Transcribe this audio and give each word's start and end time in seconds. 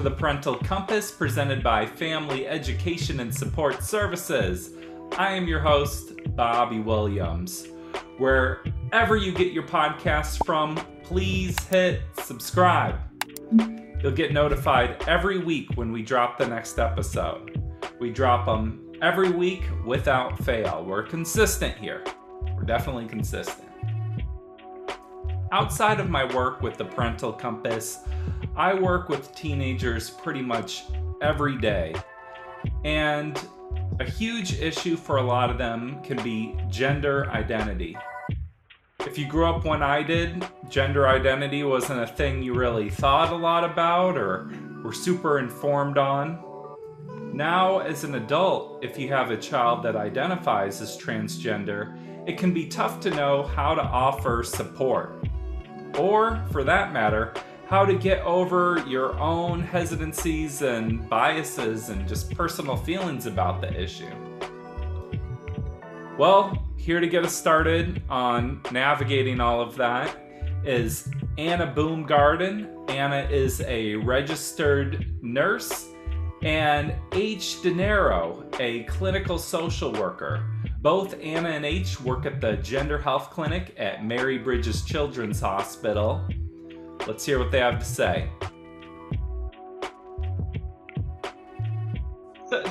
To 0.00 0.08
the 0.08 0.16
Parental 0.16 0.56
Compass 0.56 1.10
presented 1.10 1.62
by 1.62 1.84
Family 1.84 2.46
Education 2.46 3.20
and 3.20 3.34
Support 3.34 3.82
Services. 3.82 4.70
I 5.18 5.32
am 5.32 5.46
your 5.46 5.60
host, 5.60 6.12
Bobby 6.34 6.78
Williams. 6.78 7.68
Wherever 8.16 9.16
you 9.18 9.32
get 9.32 9.52
your 9.52 9.64
podcasts 9.64 10.42
from, 10.46 10.76
please 11.02 11.58
hit 11.64 12.00
subscribe. 12.18 12.98
You'll 14.02 14.12
get 14.12 14.32
notified 14.32 15.04
every 15.06 15.38
week 15.38 15.68
when 15.74 15.92
we 15.92 16.02
drop 16.02 16.38
the 16.38 16.46
next 16.46 16.78
episode. 16.78 17.60
We 18.00 18.10
drop 18.10 18.46
them 18.46 18.92
every 19.02 19.30
week 19.30 19.64
without 19.84 20.42
fail. 20.42 20.82
We're 20.82 21.02
consistent 21.02 21.76
here. 21.76 22.02
We're 22.56 22.62
definitely 22.62 23.06
consistent. 23.06 23.69
Outside 25.52 25.98
of 25.98 26.08
my 26.08 26.32
work 26.32 26.62
with 26.62 26.76
the 26.76 26.84
Parental 26.84 27.32
Compass, 27.32 28.04
I 28.54 28.72
work 28.72 29.08
with 29.08 29.34
teenagers 29.34 30.08
pretty 30.08 30.42
much 30.42 30.84
every 31.22 31.58
day. 31.58 31.92
And 32.84 33.36
a 33.98 34.04
huge 34.04 34.60
issue 34.60 34.96
for 34.96 35.16
a 35.16 35.22
lot 35.22 35.50
of 35.50 35.58
them 35.58 36.00
can 36.04 36.22
be 36.22 36.54
gender 36.68 37.28
identity. 37.30 37.96
If 39.00 39.18
you 39.18 39.26
grew 39.26 39.46
up 39.46 39.64
when 39.64 39.82
I 39.82 40.04
did, 40.04 40.46
gender 40.68 41.08
identity 41.08 41.64
wasn't 41.64 42.00
a 42.00 42.06
thing 42.06 42.44
you 42.44 42.54
really 42.54 42.88
thought 42.88 43.32
a 43.32 43.36
lot 43.36 43.64
about 43.64 44.16
or 44.16 44.52
were 44.84 44.92
super 44.92 45.40
informed 45.40 45.98
on. 45.98 46.38
Now, 47.32 47.80
as 47.80 48.04
an 48.04 48.14
adult, 48.14 48.84
if 48.84 48.96
you 48.96 49.08
have 49.08 49.32
a 49.32 49.36
child 49.36 49.82
that 49.82 49.96
identifies 49.96 50.80
as 50.80 50.96
transgender, 50.96 51.98
it 52.28 52.38
can 52.38 52.54
be 52.54 52.66
tough 52.66 53.00
to 53.00 53.10
know 53.10 53.42
how 53.42 53.74
to 53.74 53.82
offer 53.82 54.44
support. 54.44 55.24
Or, 55.98 56.42
for 56.50 56.64
that 56.64 56.92
matter, 56.92 57.34
how 57.66 57.84
to 57.84 57.94
get 57.94 58.20
over 58.22 58.82
your 58.86 59.18
own 59.18 59.60
hesitancies 59.60 60.62
and 60.62 61.08
biases 61.08 61.88
and 61.88 62.08
just 62.08 62.34
personal 62.34 62.76
feelings 62.76 63.26
about 63.26 63.60
the 63.60 63.72
issue. 63.80 64.10
Well, 66.18 66.66
here 66.76 67.00
to 67.00 67.06
get 67.06 67.24
us 67.24 67.34
started 67.34 68.02
on 68.10 68.60
navigating 68.72 69.40
all 69.40 69.60
of 69.60 69.76
that 69.76 70.16
is 70.64 71.08
Anna 71.38 71.72
Boomgaarden. 71.74 72.90
Anna 72.90 73.28
is 73.30 73.60
a 73.62 73.94
registered 73.96 75.06
nurse, 75.22 75.86
and 76.42 76.94
H. 77.12 77.58
Denaro, 77.62 78.44
a 78.58 78.84
clinical 78.84 79.38
social 79.38 79.92
worker. 79.92 80.44
Both 80.80 81.14
Anna 81.22 81.50
and 81.50 81.64
H 81.64 82.00
work 82.00 82.26
at 82.26 82.40
the 82.40 82.56
Gender 82.56 82.98
Health 82.98 83.30
Clinic 83.30 83.74
at 83.78 84.04
Mary 84.04 84.38
Bridges 84.38 84.82
Children's 84.84 85.40
Hospital 85.40 86.26
Let's 87.06 87.24
hear 87.24 87.38
what 87.38 87.50
they 87.50 87.60
have 87.60 87.78
to 87.78 87.84
say. 87.84 88.28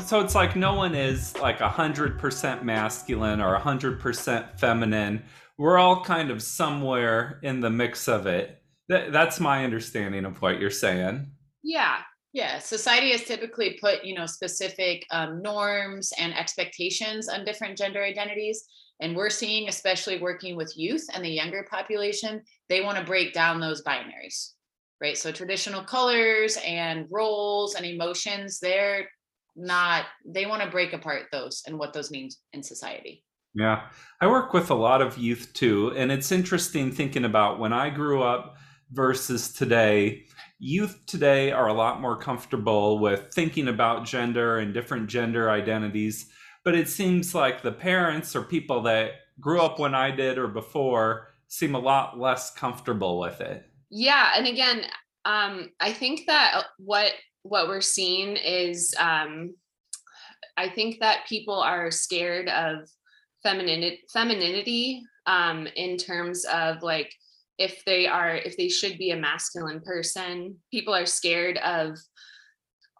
So, 0.05 0.19
it's 0.19 0.35
like 0.35 0.55
no 0.55 0.73
one 0.73 0.93
is 0.93 1.37
like 1.37 1.59
100% 1.59 2.63
masculine 2.63 3.39
or 3.39 3.57
100% 3.57 4.59
feminine. 4.59 5.23
We're 5.57 5.77
all 5.77 6.03
kind 6.03 6.31
of 6.31 6.41
somewhere 6.41 7.39
in 7.43 7.61
the 7.61 7.69
mix 7.69 8.07
of 8.07 8.27
it. 8.27 8.61
that's 8.87 9.39
my 9.39 9.63
understanding 9.63 10.25
of 10.25 10.41
what 10.41 10.59
you're 10.59 10.69
saying. 10.69 11.31
Yeah. 11.63 11.97
Yeah. 12.31 12.59
Society 12.59 13.11
has 13.11 13.23
typically 13.23 13.77
put, 13.81 14.05
you 14.05 14.13
know, 14.13 14.27
specific 14.27 15.05
um, 15.11 15.41
norms 15.41 16.13
and 16.19 16.33
expectations 16.33 17.27
on 17.27 17.43
different 17.43 17.77
gender 17.77 18.03
identities. 18.03 18.65
And 18.99 19.15
we're 19.15 19.31
seeing, 19.31 19.67
especially 19.67 20.19
working 20.19 20.55
with 20.55 20.77
youth 20.77 21.05
and 21.13 21.23
the 21.23 21.29
younger 21.29 21.65
population, 21.69 22.41
they 22.67 22.81
want 22.81 22.97
to 22.97 23.03
break 23.03 23.33
down 23.33 23.59
those 23.59 23.81
binaries, 23.81 24.51
right? 25.01 25.17
So 25.17 25.31
traditional 25.31 25.81
colors 25.81 26.57
and 26.65 27.07
roles 27.09 27.75
and 27.75 27.85
emotions, 27.85 28.59
they're 28.59 29.09
not, 29.55 30.05
they 30.25 30.45
want 30.45 30.61
to 30.61 30.69
break 30.69 30.93
apart 30.93 31.27
those 31.31 31.63
and 31.65 31.79
what 31.79 31.93
those 31.93 32.11
mean 32.11 32.29
in 32.53 32.61
society. 32.61 33.23
Yeah. 33.55 33.87
I 34.21 34.27
work 34.27 34.53
with 34.53 34.69
a 34.69 34.75
lot 34.75 35.01
of 35.01 35.17
youth 35.17 35.51
too. 35.53 35.93
And 35.95 36.11
it's 36.11 36.31
interesting 36.31 36.91
thinking 36.91 37.25
about 37.25 37.59
when 37.59 37.73
I 37.73 37.89
grew 37.89 38.21
up 38.21 38.57
versus 38.91 39.53
today. 39.53 40.25
Youth 40.59 40.99
today 41.05 41.51
are 41.51 41.67
a 41.67 41.73
lot 41.73 42.01
more 42.01 42.17
comfortable 42.17 42.99
with 42.99 43.33
thinking 43.33 43.67
about 43.67 44.05
gender 44.05 44.57
and 44.57 44.73
different 44.73 45.07
gender 45.07 45.49
identities 45.49 46.29
but 46.63 46.75
it 46.75 46.89
seems 46.89 47.33
like 47.33 47.61
the 47.61 47.71
parents 47.71 48.35
or 48.35 48.43
people 48.43 48.81
that 48.83 49.11
grew 49.39 49.61
up 49.61 49.79
when 49.79 49.95
I 49.95 50.11
did 50.11 50.37
or 50.37 50.47
before 50.47 51.29
seem 51.47 51.75
a 51.75 51.79
lot 51.79 52.19
less 52.19 52.51
comfortable 52.51 53.19
with 53.19 53.41
it. 53.41 53.65
Yeah, 53.89 54.33
and 54.35 54.45
again, 54.45 54.83
um, 55.25 55.69
I 55.79 55.93
think 55.93 56.27
that 56.27 56.53
uh, 56.55 56.63
what 56.77 57.13
what 57.43 57.67
we're 57.67 57.81
seeing 57.81 58.35
is 58.35 58.93
um, 58.99 59.55
I 60.57 60.69
think 60.69 60.99
that 60.99 61.25
people 61.27 61.59
are 61.59 61.89
scared 61.89 62.49
of 62.49 62.89
femininity, 63.41 64.01
femininity 64.11 65.01
um, 65.25 65.67
in 65.75 65.97
terms 65.97 66.45
of 66.45 66.83
like 66.83 67.11
if 67.59 67.85
they 67.85 68.07
are 68.07 68.35
if 68.35 68.57
they 68.57 68.69
should 68.69 68.97
be 68.97 69.11
a 69.11 69.17
masculine 69.17 69.81
person. 69.81 70.57
People 70.71 70.95
are 70.95 71.05
scared 71.05 71.57
of 71.57 71.97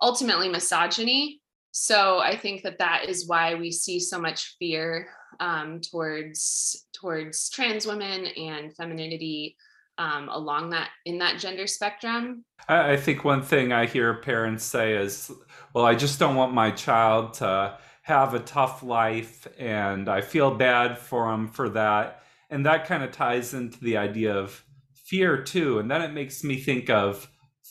ultimately 0.02 0.50
misogyny 0.50 1.42
so 1.72 2.20
i 2.20 2.36
think 2.36 2.64
that 2.64 2.80
that 2.80 3.06
is 3.08 3.28
why 3.28 3.56
we 3.56 3.72
see 3.72 4.00
so 4.00 4.20
much 4.20 4.56
fear 4.60 5.08
um, 5.40 5.80
towards 5.80 6.88
towards 6.94 7.50
trans 7.50 7.86
women 7.86 8.26
and 8.26 8.76
femininity 8.76 9.56
um, 9.98 10.30
along 10.30 10.70
that 10.70 10.90
in 11.06 11.18
that 11.20 11.40
gender 11.40 11.68
spectrum 11.68 12.44
I, 12.68 12.94
I 12.94 12.98
think 12.98 13.24
one 13.24 13.42
thing 13.42 13.72
i 13.72 13.86
hear 13.86 14.16
parents 14.16 14.64
say 14.64 14.94
is 14.94 15.32
well 15.74 15.86
i 15.86 15.96
just 15.96 16.20
don't 16.20 16.36
want 16.36 16.54
my 16.54 16.72
child 16.72 17.34
to 17.36 17.78
have 18.02 18.34
a 18.34 18.40
tough 18.40 18.82
life 18.82 19.48
and 19.60 20.10
i 20.10 20.22
feel 20.22 20.56
bad 20.56 20.98
for 20.98 21.30
them 21.30 21.48
for 21.48 21.70
that 21.70 22.19
and 22.50 22.66
that 22.66 22.86
kind 22.86 23.04
of 23.04 23.12
ties 23.12 23.54
into 23.54 23.80
the 23.80 23.98
idea 23.98 24.34
of 24.34 24.64
fear 24.96 25.42
too. 25.42 25.80
And 25.80 25.90
then 25.90 26.02
it 26.02 26.14
makes 26.14 26.44
me 26.44 26.58
think 26.58 26.90
of 26.90 27.28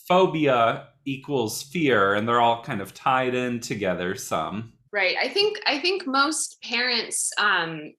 phobia 0.07 0.87
equals 1.05 1.63
fear 1.63 2.15
and 2.15 2.27
they're 2.27 2.41
all 2.41 2.63
kind 2.63 2.81
of 2.81 2.93
tied 2.93 3.35
in 3.35 3.59
together 3.59 4.15
some. 4.15 4.73
Right. 4.91 5.15
I 5.21 5.29
think 5.29 5.59
i 5.67 5.79
think 5.79 6.07
most 6.07 6.61
parents 6.63 7.31
um 7.37 7.93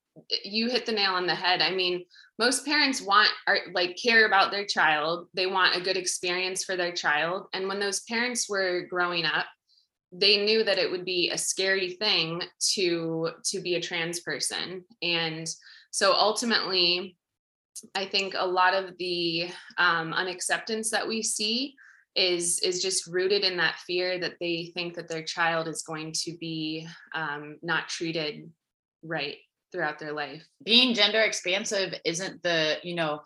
you 0.45 0.69
hit 0.69 0.87
the 0.87 0.93
nail 0.93 1.13
on 1.13 1.27
the 1.27 1.35
head. 1.35 1.63
I 1.63 1.71
mean 1.71 2.05
most 2.39 2.65
parents 2.65 3.01
want 3.01 3.29
are 3.47 3.59
like 3.75 3.99
care 4.03 4.27
about 4.27 4.51
their 4.51 4.67
child. 4.67 5.29
They 5.35 5.47
want 5.47 5.77
a 5.77 5.81
good 5.81 5.97
experience 5.97 6.65
for 6.65 6.77
their 6.77 6.93
child. 6.93 7.47
And 7.53 7.69
when 7.69 7.81
those 7.81 8.01
parents 8.03 8.49
were 8.49 8.87
growing 8.91 9.25
up 9.25 9.47
they 10.13 10.45
knew 10.45 10.65
that 10.65 10.79
it 10.79 10.91
would 10.91 11.05
be 11.05 11.31
a 11.31 11.39
scary 11.39 11.91
thing 11.91 12.43
to 12.75 13.31
to 13.45 13.61
be 13.61 13.77
a 13.77 13.81
trans 13.81 14.21
person. 14.21 14.85
And 15.03 15.47
so 15.91 16.13
ultimately 16.13 17.17
i 17.95 18.05
think 18.05 18.35
a 18.37 18.47
lot 18.47 18.75
of 18.75 18.97
the 18.99 19.49
um, 19.79 20.13
unacceptance 20.13 20.91
that 20.91 21.07
we 21.07 21.23
see 21.23 21.75
is 22.17 22.59
is 22.61 22.83
just 22.83 23.07
rooted 23.07 23.45
in 23.45 23.57
that 23.57 23.79
fear 23.87 24.19
that 24.19 24.35
they 24.41 24.71
think 24.75 24.95
that 24.95 25.09
their 25.09 25.23
child 25.23 25.69
is 25.69 25.83
going 25.83 26.13
to 26.13 26.37
be 26.39 26.87
um, 27.15 27.57
not 27.63 27.89
treated 27.89 28.51
right 29.03 29.37
throughout 29.71 29.99
their 29.99 30.13
life. 30.13 30.43
Being 30.65 30.95
gender 30.95 31.21
expansive 31.21 31.95
isn't 32.05 32.43
the 32.43 32.79
you 32.83 32.95
know 32.95 33.21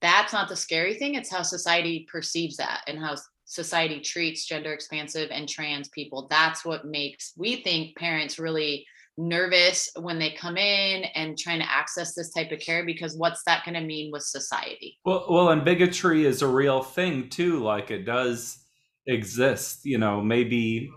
that's 0.00 0.32
not 0.32 0.48
the 0.48 0.54
scary 0.54 0.94
thing 0.94 1.16
it's 1.16 1.32
how 1.32 1.42
society 1.42 2.06
perceives 2.10 2.56
that 2.58 2.82
and 2.86 3.00
how 3.00 3.16
society 3.44 4.00
treats 4.00 4.46
gender 4.46 4.72
expansive 4.72 5.30
and 5.32 5.48
trans 5.48 5.88
people. 5.88 6.28
That's 6.30 6.64
what 6.64 6.84
makes 6.84 7.32
we 7.36 7.62
think 7.62 7.96
parents 7.96 8.38
really 8.38 8.86
nervous 9.18 9.90
when 10.00 10.18
they 10.18 10.30
come 10.30 10.56
in 10.56 11.04
and 11.14 11.36
trying 11.36 11.58
to 11.58 11.70
access 11.70 12.14
this 12.14 12.32
type 12.32 12.52
of 12.52 12.60
care 12.60 12.86
because 12.86 13.16
what's 13.16 13.42
that 13.44 13.64
going 13.64 13.74
to 13.74 13.80
mean 13.80 14.10
with 14.12 14.22
society? 14.22 14.96
Well 15.04 15.26
well 15.28 15.48
and 15.50 15.64
bigotry 15.64 16.24
is 16.24 16.40
a 16.40 16.46
real 16.46 16.82
thing 16.82 17.28
too 17.28 17.62
like 17.62 17.90
it 17.90 18.04
does 18.04 18.64
exist 19.08 19.80
you 19.84 19.96
know 19.96 20.20
maybe 20.20 20.90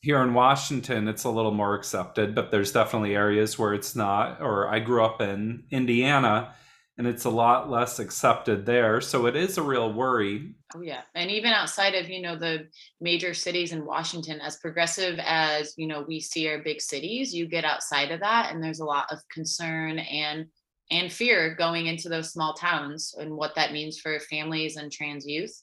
here 0.00 0.22
in 0.22 0.32
washington 0.32 1.08
it's 1.08 1.24
a 1.24 1.30
little 1.30 1.52
more 1.52 1.74
accepted 1.74 2.34
but 2.34 2.50
there's 2.50 2.72
definitely 2.72 3.14
areas 3.14 3.58
where 3.58 3.74
it's 3.74 3.94
not 3.94 4.40
or 4.40 4.66
i 4.68 4.78
grew 4.78 5.04
up 5.04 5.20
in 5.20 5.62
indiana 5.70 6.54
and 6.96 7.06
it's 7.06 7.24
a 7.24 7.30
lot 7.30 7.70
less 7.70 7.98
accepted 7.98 8.64
there. 8.64 9.00
So 9.00 9.26
it 9.26 9.34
is 9.34 9.58
a 9.58 9.62
real 9.62 9.92
worry. 9.92 10.54
Oh 10.74 10.82
yeah. 10.82 11.02
And 11.14 11.30
even 11.30 11.52
outside 11.52 11.94
of, 11.94 12.08
you 12.08 12.22
know, 12.22 12.36
the 12.36 12.68
major 13.00 13.34
cities 13.34 13.72
in 13.72 13.84
Washington, 13.84 14.40
as 14.40 14.58
progressive 14.58 15.18
as, 15.20 15.74
you 15.76 15.88
know, 15.88 16.04
we 16.06 16.20
see 16.20 16.48
our 16.48 16.58
big 16.58 16.80
cities, 16.80 17.34
you 17.34 17.48
get 17.48 17.64
outside 17.64 18.12
of 18.12 18.20
that 18.20 18.52
and 18.52 18.62
there's 18.62 18.80
a 18.80 18.84
lot 18.84 19.06
of 19.10 19.18
concern 19.28 19.98
and 19.98 20.46
and 20.90 21.10
fear 21.10 21.54
going 21.54 21.86
into 21.86 22.08
those 22.08 22.30
small 22.30 22.52
towns 22.52 23.14
and 23.18 23.34
what 23.34 23.54
that 23.54 23.72
means 23.72 23.98
for 23.98 24.20
families 24.20 24.76
and 24.76 24.92
trans 24.92 25.26
youth. 25.26 25.62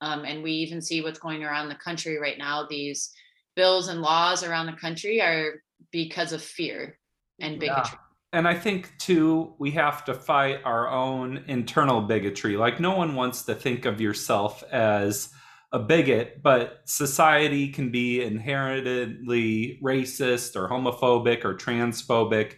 Um, 0.00 0.24
and 0.24 0.42
we 0.42 0.52
even 0.52 0.80
see 0.80 1.02
what's 1.02 1.18
going 1.18 1.44
around 1.44 1.68
the 1.68 1.74
country 1.76 2.18
right 2.18 2.38
now. 2.38 2.66
These 2.68 3.12
bills 3.54 3.88
and 3.88 4.00
laws 4.00 4.42
around 4.42 4.66
the 4.66 4.72
country 4.72 5.20
are 5.20 5.62
because 5.92 6.32
of 6.32 6.42
fear 6.42 6.98
and 7.38 7.60
bigotry. 7.60 7.90
Yeah 7.92 8.11
and 8.32 8.48
I 8.48 8.54
think 8.54 8.96
too, 8.98 9.54
we 9.58 9.72
have 9.72 10.04
to 10.06 10.14
fight 10.14 10.60
our 10.64 10.88
own 10.88 11.44
internal 11.48 12.00
bigotry. 12.00 12.56
Like, 12.56 12.80
no 12.80 12.96
one 12.96 13.14
wants 13.14 13.42
to 13.42 13.54
think 13.54 13.84
of 13.84 14.00
yourself 14.00 14.62
as 14.72 15.32
a 15.72 15.78
bigot, 15.78 16.42
but 16.42 16.80
society 16.84 17.68
can 17.68 17.90
be 17.90 18.22
inherently 18.22 19.78
racist 19.82 20.56
or 20.56 20.68
homophobic 20.68 21.44
or 21.44 21.54
transphobic. 21.54 22.54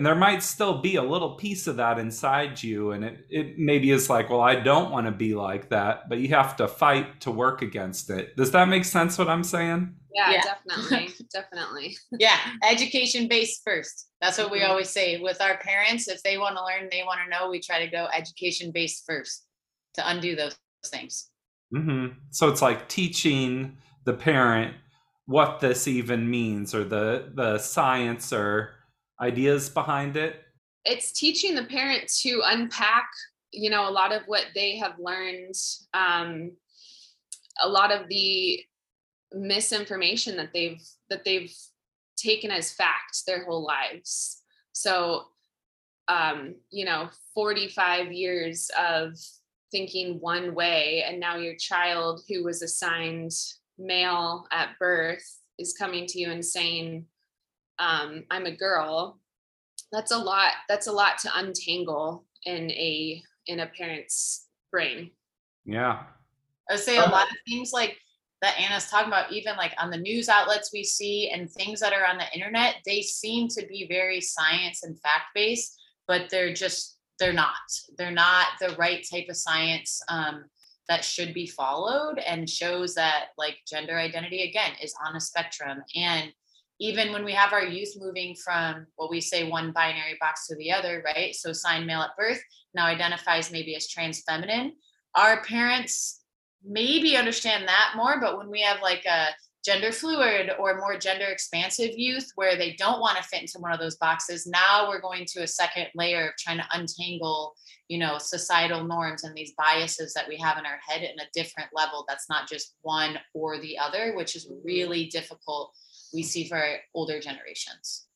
And 0.00 0.06
there 0.06 0.14
might 0.14 0.42
still 0.42 0.78
be 0.78 0.96
a 0.96 1.02
little 1.02 1.34
piece 1.34 1.66
of 1.66 1.76
that 1.76 1.98
inside 1.98 2.62
you. 2.62 2.92
And 2.92 3.04
it, 3.04 3.26
it 3.28 3.58
maybe 3.58 3.90
is 3.90 4.08
like, 4.08 4.30
well, 4.30 4.40
I 4.40 4.54
don't 4.54 4.90
want 4.90 5.04
to 5.04 5.12
be 5.12 5.34
like 5.34 5.68
that, 5.68 6.08
but 6.08 6.20
you 6.20 6.28
have 6.28 6.56
to 6.56 6.68
fight 6.68 7.20
to 7.20 7.30
work 7.30 7.60
against 7.60 8.08
it. 8.08 8.34
Does 8.34 8.50
that 8.52 8.66
make 8.70 8.86
sense 8.86 9.18
what 9.18 9.28
I'm 9.28 9.44
saying? 9.44 9.94
Yeah, 10.14 10.30
yeah. 10.30 10.42
definitely. 10.42 11.14
definitely. 11.34 11.98
Yeah, 12.18 12.38
education 12.66 13.28
based 13.28 13.60
first. 13.62 14.08
That's 14.22 14.38
what 14.38 14.50
we 14.50 14.60
mm-hmm. 14.60 14.70
always 14.70 14.88
say 14.88 15.20
with 15.20 15.42
our 15.42 15.58
parents. 15.58 16.08
If 16.08 16.22
they 16.22 16.38
want 16.38 16.56
to 16.56 16.64
learn, 16.64 16.88
they 16.90 17.02
want 17.04 17.20
to 17.22 17.28
know, 17.28 17.50
we 17.50 17.60
try 17.60 17.84
to 17.84 17.90
go 17.90 18.08
education 18.10 18.72
based 18.72 19.04
first 19.06 19.44
to 19.96 20.08
undo 20.08 20.34
those 20.34 20.56
things. 20.86 21.28
Mm-hmm. 21.74 22.20
So 22.30 22.48
it's 22.48 22.62
like 22.62 22.88
teaching 22.88 23.76
the 24.04 24.14
parent 24.14 24.76
what 25.26 25.60
this 25.60 25.86
even 25.86 26.30
means 26.30 26.74
or 26.74 26.84
the 26.84 27.32
the 27.34 27.58
science 27.58 28.32
or 28.32 28.76
ideas 29.20 29.68
behind 29.68 30.16
it. 30.16 30.42
It's 30.84 31.12
teaching 31.12 31.54
the 31.54 31.64
parent 31.64 32.10
to 32.22 32.42
unpack, 32.44 33.08
you 33.52 33.70
know, 33.70 33.88
a 33.88 33.90
lot 33.90 34.12
of 34.12 34.22
what 34.26 34.46
they 34.54 34.76
have 34.76 34.94
learned, 34.98 35.54
um, 35.92 36.52
a 37.62 37.68
lot 37.68 37.92
of 37.92 38.08
the 38.08 38.60
misinformation 39.32 40.36
that 40.36 40.50
they've 40.52 40.82
that 41.08 41.24
they've 41.24 41.54
taken 42.16 42.50
as 42.50 42.72
fact 42.72 43.22
their 43.26 43.44
whole 43.44 43.64
lives. 43.64 44.42
So, 44.72 45.24
um, 46.08 46.54
you 46.70 46.84
know, 46.84 47.08
45 47.34 48.12
years 48.12 48.70
of 48.78 49.14
thinking 49.70 50.18
one 50.20 50.54
way, 50.54 51.04
and 51.06 51.20
now 51.20 51.36
your 51.36 51.54
child 51.56 52.22
who 52.28 52.44
was 52.44 52.62
assigned 52.62 53.32
male 53.78 54.46
at 54.52 54.78
birth 54.78 55.24
is 55.58 55.74
coming 55.74 56.06
to 56.06 56.18
you 56.18 56.30
and 56.30 56.44
saying, 56.44 57.06
um, 57.80 58.24
I'm 58.30 58.46
a 58.46 58.54
girl. 58.54 59.18
That's 59.90 60.12
a 60.12 60.18
lot. 60.18 60.52
That's 60.68 60.86
a 60.86 60.92
lot 60.92 61.18
to 61.18 61.30
untangle 61.34 62.24
in 62.44 62.70
a 62.70 63.22
in 63.46 63.60
a 63.60 63.66
parent's 63.66 64.46
brain. 64.70 65.10
Yeah. 65.64 66.02
I 66.68 66.74
would 66.74 66.80
say 66.80 66.98
a 66.98 67.00
lot 67.00 67.28
of 67.28 67.36
things 67.48 67.72
like 67.72 67.96
that 68.42 68.58
Anna's 68.58 68.88
talking 68.88 69.08
about, 69.08 69.32
even 69.32 69.56
like 69.56 69.72
on 69.78 69.90
the 69.90 69.96
news 69.96 70.28
outlets 70.28 70.70
we 70.72 70.84
see 70.84 71.30
and 71.30 71.50
things 71.50 71.80
that 71.80 71.92
are 71.92 72.06
on 72.06 72.16
the 72.16 72.32
internet, 72.32 72.76
they 72.86 73.02
seem 73.02 73.48
to 73.48 73.66
be 73.66 73.86
very 73.88 74.20
science 74.20 74.82
and 74.84 75.00
fact 75.00 75.26
based, 75.34 75.78
but 76.06 76.30
they're 76.30 76.54
just, 76.54 76.98
they're 77.18 77.32
not. 77.32 77.50
They're 77.98 78.10
not 78.10 78.46
the 78.60 78.76
right 78.78 79.04
type 79.10 79.26
of 79.28 79.36
science 79.36 80.00
um, 80.08 80.44
that 80.88 81.04
should 81.04 81.34
be 81.34 81.46
followed 81.46 82.18
and 82.18 82.48
shows 82.48 82.94
that 82.94 83.26
like 83.36 83.58
gender 83.66 83.98
identity, 83.98 84.48
again, 84.48 84.72
is 84.82 84.94
on 85.06 85.16
a 85.16 85.20
spectrum. 85.20 85.82
And 85.94 86.32
even 86.80 87.12
when 87.12 87.24
we 87.24 87.32
have 87.32 87.52
our 87.52 87.62
youth 87.62 87.94
moving 87.98 88.34
from 88.34 88.86
what 88.96 89.10
we 89.10 89.20
say 89.20 89.48
one 89.48 89.70
binary 89.70 90.16
box 90.18 90.46
to 90.46 90.56
the 90.56 90.72
other, 90.72 91.02
right? 91.04 91.34
So 91.34 91.52
signed 91.52 91.86
male 91.86 92.00
at 92.00 92.16
birth 92.16 92.42
now 92.74 92.86
identifies 92.86 93.52
maybe 93.52 93.76
as 93.76 93.86
trans 93.86 94.22
feminine. 94.22 94.72
Our 95.14 95.42
parents 95.44 96.22
maybe 96.64 97.16
understand 97.16 97.68
that 97.68 97.92
more. 97.96 98.18
But 98.18 98.38
when 98.38 98.50
we 98.50 98.62
have 98.62 98.80
like 98.80 99.04
a 99.04 99.28
gender 99.62 99.92
fluid 99.92 100.50
or 100.58 100.78
more 100.78 100.96
gender 100.96 101.26
expansive 101.26 101.90
youth 101.96 102.30
where 102.34 102.56
they 102.56 102.72
don't 102.78 103.00
want 103.00 103.18
to 103.18 103.24
fit 103.24 103.42
into 103.42 103.58
one 103.58 103.72
of 103.72 103.80
those 103.80 103.96
boxes, 103.96 104.46
now 104.46 104.88
we're 104.88 105.02
going 105.02 105.26
to 105.26 105.42
a 105.42 105.46
second 105.46 105.88
layer 105.94 106.28
of 106.28 106.36
trying 106.38 106.58
to 106.58 106.68
untangle, 106.72 107.54
you 107.88 107.98
know, 107.98 108.16
societal 108.16 108.84
norms 108.84 109.24
and 109.24 109.34
these 109.34 109.52
biases 109.58 110.14
that 110.14 110.28
we 110.28 110.38
have 110.38 110.56
in 110.56 110.64
our 110.64 110.78
head 110.86 111.02
in 111.02 111.18
a 111.20 111.28
different 111.34 111.68
level 111.74 112.06
that's 112.08 112.30
not 112.30 112.48
just 112.48 112.76
one 112.80 113.18
or 113.34 113.60
the 113.60 113.76
other, 113.76 114.14
which 114.16 114.34
is 114.34 114.46
mm-hmm. 114.46 114.64
really 114.64 115.06
difficult 115.06 115.74
we 116.12 116.22
see 116.22 116.48
for 116.48 116.62
older 116.94 117.20
generations. 117.20 118.06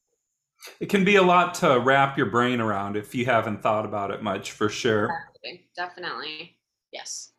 It 0.81 0.89
can 0.89 1.05
be 1.05 1.17
a 1.17 1.23
lot 1.23 1.55
to 1.55 1.79
wrap 1.79 2.17
your 2.17 2.27
brain 2.27 2.61
around 2.61 2.97
if 2.97 3.15
you 3.15 3.27
haven't 3.27 3.63
thought 3.63 3.85
about 3.85 4.11
it 4.11 4.23
much, 4.23 4.53
for 4.53 4.69
sure. 4.69 5.09
Definitely. 5.45 5.69
Definitely. 5.77 6.59
Yes. 6.93 7.33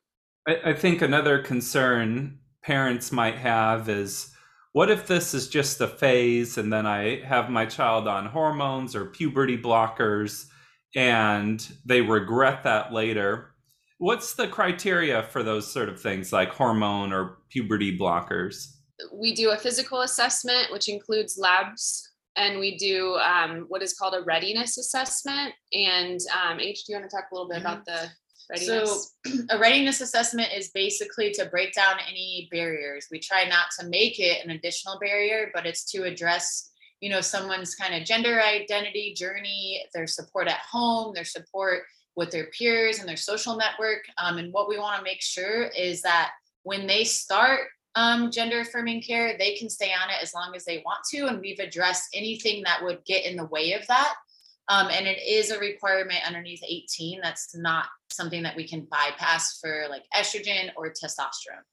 I, 0.48 0.72
I 0.72 0.74
think 0.74 1.02
another 1.02 1.40
concern 1.40 2.40
parents 2.64 3.12
might 3.12 3.38
have 3.38 3.90
is 3.90 4.32
what 4.74 4.92
if 4.92 5.08
this 5.08 5.34
is 5.34 5.48
just 5.48 5.80
a 5.82 5.88
phase 5.88 6.58
and 6.58 6.72
then 6.72 6.86
I 6.86 7.22
have 7.22 7.50
my 7.50 7.66
child 7.66 8.08
on 8.08 8.26
hormones 8.26 8.96
or 8.96 9.06
puberty 9.06 9.58
blockers 9.58 10.48
and 10.96 11.66
they 11.86 12.02
regret 12.02 12.64
that 12.64 12.92
later? 12.92 13.52
What's 13.98 14.34
the 14.34 14.48
criteria 14.48 15.24
for 15.24 15.44
those 15.44 15.72
sort 15.72 15.90
of 15.90 16.02
things 16.02 16.34
like 16.34 16.50
hormone 16.50 17.14
or 17.14 17.38
puberty 17.50 17.98
blockers? 17.98 18.75
We 19.14 19.34
do 19.36 19.52
a 19.52 19.58
physical 19.58 20.02
assessment, 20.02 20.72
which 20.72 20.90
includes 20.90 21.38
labs, 21.38 22.12
and 22.36 22.60
we 22.60 22.78
do 22.78 23.16
um, 23.16 23.66
what 23.68 23.82
is 23.82 23.94
called 23.94 24.16
a 24.16 24.24
readiness 24.24 24.78
assessment. 24.78 25.54
And 25.74 26.20
um, 26.44 26.60
H, 26.60 26.86
do 26.86 26.94
you 26.94 27.00
want 27.00 27.10
to 27.10 27.16
talk 27.16 27.26
a 27.32 27.36
little 27.36 27.50
bit 27.50 27.58
mm-hmm. 27.58 27.66
about 27.66 27.86
the 27.86 28.10
Readiness. 28.50 29.16
So, 29.26 29.34
a 29.50 29.60
readiness 29.60 30.02
assessment 30.02 30.50
is 30.56 30.70
basically 30.70 31.32
to 31.32 31.46
break 31.46 31.74
down 31.74 31.96
any 32.08 32.48
barriers. 32.52 33.08
We 33.10 33.20
try 33.20 33.46
not 33.46 33.68
to 33.80 33.88
make 33.88 34.20
it 34.20 34.44
an 34.44 34.52
additional 34.52 35.00
barrier, 35.00 35.50
but 35.54 35.66
it's 35.66 35.90
to 35.92 36.04
address, 36.04 36.72
you 37.00 37.10
know, 37.10 37.22
someone's 37.22 37.76
kind 37.76 37.96
of 37.96 38.06
gender 38.06 38.42
identity 38.42 39.14
journey, 39.18 39.84
their 39.94 40.08
support 40.08 40.48
at 40.48 40.60
home, 40.60 41.14
their 41.14 41.26
support 41.26 41.84
with 42.16 42.32
their 42.32 42.48
peers 42.58 43.00
and 43.00 43.10
their 43.10 43.18
social 43.18 43.58
network. 43.58 44.04
Um, 44.18 44.38
and 44.38 44.54
what 44.54 44.70
we 44.70 44.78
want 44.78 44.98
to 44.98 45.04
make 45.04 45.22
sure 45.22 45.64
is 45.78 46.02
that 46.04 46.32
when 46.64 46.88
they 46.88 47.04
start 47.04 47.62
um, 47.96 48.30
gender 48.30 48.62
affirming 48.62 49.02
care, 49.02 49.38
they 49.38 49.56
can 49.56 49.70
stay 49.70 49.92
on 49.92 50.10
it 50.10 50.22
as 50.22 50.34
long 50.34 50.54
as 50.56 50.66
they 50.66 50.84
want 50.86 51.00
to. 51.12 51.28
And 51.28 51.40
we've 51.40 51.60
addressed 51.60 52.10
anything 52.14 52.64
that 52.64 52.84
would 52.84 53.04
get 53.06 53.26
in 53.26 53.38
the 53.38 53.46
way 53.46 53.74
of 53.74 53.88
that. 53.88 54.16
Um, 54.68 54.88
and 54.92 55.08
it 55.08 55.20
is 55.26 55.52
a 55.52 55.60
requirement 55.60 56.20
underneath 56.26 56.62
18. 56.68 57.22
That's 57.22 57.56
not 57.56 57.86
something 58.12 58.44
that 58.44 58.56
we 58.56 58.68
can 58.68 58.88
bypass 58.92 59.60
for 59.60 59.86
like 59.90 60.04
estrogen 60.16 60.72
or 60.76 60.90
testosterone. 60.90 61.64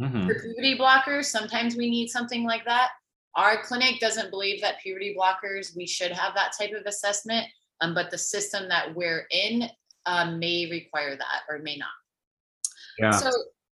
Mm-hmm. 0.00 0.26
For 0.26 0.34
puberty 0.34 0.78
blockers, 0.78 1.24
sometimes 1.26 1.76
we 1.76 1.90
need 1.90 2.08
something 2.08 2.44
like 2.44 2.64
that. 2.66 2.90
Our 3.34 3.62
clinic 3.62 3.98
doesn't 4.00 4.30
believe 4.30 4.60
that 4.62 4.80
puberty 4.80 5.16
blockers, 5.18 5.76
we 5.76 5.86
should 5.86 6.12
have 6.12 6.34
that 6.34 6.52
type 6.58 6.72
of 6.72 6.86
assessment, 6.86 7.46
um, 7.80 7.94
but 7.94 8.10
the 8.10 8.18
system 8.18 8.68
that 8.68 8.94
we're 8.94 9.26
in 9.30 9.68
um, 10.06 10.38
may 10.38 10.68
require 10.70 11.16
that 11.16 11.42
or 11.48 11.58
may 11.58 11.76
not. 11.76 11.88
Yeah. 12.98 13.10
So 13.10 13.30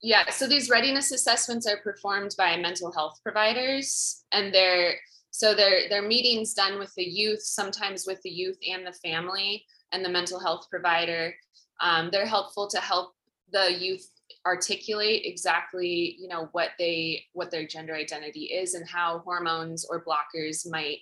yeah, 0.03 0.31
so 0.31 0.47
these 0.47 0.71
readiness 0.71 1.11
assessments 1.11 1.67
are 1.67 1.79
performed 1.79 2.35
by 2.37 2.57
mental 2.57 2.93
health 2.93 3.19
providers, 3.23 4.25
and 4.33 4.53
they're 4.55 4.95
so 5.31 5.55
they're 5.55 5.89
they're 5.89 6.07
meetings 6.07 6.55
done 6.55 6.79
with 6.79 6.95
the 6.97 7.05
youth, 7.05 7.43
sometimes 7.43 8.05
with 8.07 8.21
the 8.23 8.31
youth 8.31 8.59
and 8.69 8.87
the 8.87 8.93
family 8.93 9.65
and 9.93 10.05
the 10.05 10.09
mental 10.09 10.39
health 10.39 10.67
provider. 10.71 11.35
Um, 11.81 12.11
they're 12.11 12.27
helpful 12.27 12.69
to 12.69 12.79
help 12.79 13.13
the 13.53 13.73
youth 13.79 14.09
articulate 14.45 15.23
exactly 15.25 16.17
you 16.19 16.29
know 16.29 16.49
what 16.53 16.71
they 16.79 17.25
what 17.33 17.51
their 17.51 17.67
gender 17.67 17.95
identity 17.95 18.45
is 18.45 18.75
and 18.75 18.89
how 18.89 19.21
hormones 19.21 19.85
or 19.89 20.05
blockers 20.05 20.69
might 20.71 20.99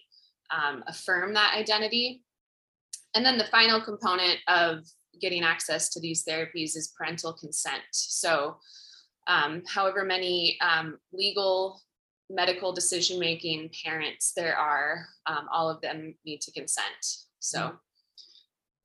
um, 0.51 0.83
affirm 0.87 1.35
that 1.35 1.55
identity 1.55 2.23
and 3.15 3.25
then 3.25 3.39
the 3.39 3.45
final 3.45 3.81
component 3.81 4.39
of 4.49 4.85
getting 5.21 5.43
access 5.43 5.91
to 5.91 6.01
these 6.01 6.25
therapies 6.25 6.77
is 6.77 6.93
parental 6.97 7.33
consent 7.33 7.83
so 7.93 8.57
um, 9.27 9.63
however 9.67 10.05
many 10.05 10.59
um, 10.61 10.99
legal 11.13 11.81
medical 12.31 12.73
decision 12.73 13.19
making 13.19 13.71
parents 13.85 14.33
there 14.35 14.57
are 14.57 15.07
um, 15.27 15.47
all 15.53 15.69
of 15.69 15.81
them 15.81 16.15
need 16.25 16.41
to 16.41 16.53
consent 16.53 17.07
so 17.39 17.59
mm 17.59 17.77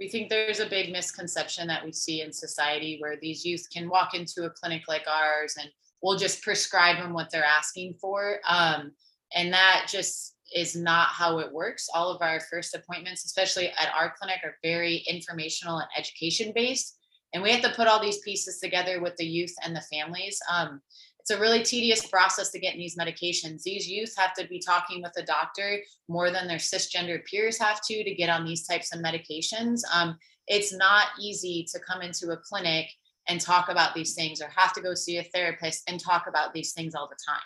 we 0.01 0.07
think 0.07 0.29
there's 0.29 0.61
a 0.61 0.65
big 0.65 0.91
misconception 0.91 1.67
that 1.67 1.83
we 1.83 1.91
see 1.91 2.21
in 2.21 2.31
society 2.31 2.97
where 2.99 3.17
these 3.21 3.43
youth 3.43 3.67
can 3.69 3.89
walk 3.89 4.13
into 4.13 4.45
a 4.45 4.49
clinic 4.49 4.83
like 4.87 5.05
ours 5.07 5.55
and 5.59 5.69
we'll 6.01 6.17
just 6.17 6.41
prescribe 6.41 6.97
them 6.97 7.13
what 7.13 7.29
they're 7.29 7.43
asking 7.43 7.93
for 7.99 8.39
um, 8.47 8.91
and 9.35 9.51
that 9.51 9.87
just 9.89 10.35
is 10.55 10.75
not 10.75 11.07
how 11.09 11.39
it 11.39 11.51
works. 11.51 11.89
All 11.93 12.09
of 12.09 12.21
our 12.21 12.39
first 12.39 12.73
appointments, 12.73 13.25
especially 13.25 13.69
at 13.69 13.93
our 13.95 14.13
clinic, 14.19 14.39
are 14.43 14.55
very 14.63 15.03
informational 15.07 15.77
and 15.77 15.87
education 15.97 16.51
based. 16.55 16.97
And 17.33 17.43
we 17.43 17.51
have 17.51 17.61
to 17.61 17.71
put 17.71 17.87
all 17.87 18.01
these 18.01 18.19
pieces 18.19 18.59
together 18.59 19.01
with 19.01 19.15
the 19.17 19.25
youth 19.25 19.53
and 19.63 19.75
the 19.75 19.81
families. 19.81 20.39
Um, 20.51 20.81
it's 21.19 21.31
a 21.31 21.39
really 21.39 21.61
tedious 21.61 22.05
process 22.07 22.49
to 22.51 22.59
get 22.59 22.75
these 22.75 22.97
medications. 22.97 23.61
These 23.61 23.87
youth 23.87 24.13
have 24.17 24.33
to 24.33 24.47
be 24.47 24.59
talking 24.59 25.03
with 25.03 25.13
a 25.17 25.23
doctor 25.23 25.79
more 26.07 26.31
than 26.31 26.47
their 26.47 26.57
cisgender 26.57 27.23
peers 27.25 27.59
have 27.59 27.81
to 27.81 28.03
to 28.03 28.15
get 28.15 28.29
on 28.29 28.45
these 28.45 28.65
types 28.65 28.93
of 28.95 29.01
medications. 29.01 29.81
Um, 29.93 30.17
it's 30.47 30.73
not 30.73 31.07
easy 31.21 31.67
to 31.71 31.79
come 31.79 32.01
into 32.01 32.31
a 32.31 32.37
clinic 32.37 32.87
and 33.27 33.39
talk 33.39 33.69
about 33.69 33.93
these 33.93 34.15
things 34.15 34.41
or 34.41 34.49
have 34.55 34.73
to 34.73 34.81
go 34.81 34.95
see 34.95 35.17
a 35.17 35.23
therapist 35.23 35.83
and 35.87 35.99
talk 35.99 36.25
about 36.27 36.53
these 36.53 36.73
things 36.73 36.95
all 36.95 37.07
the 37.07 37.17
time. 37.27 37.41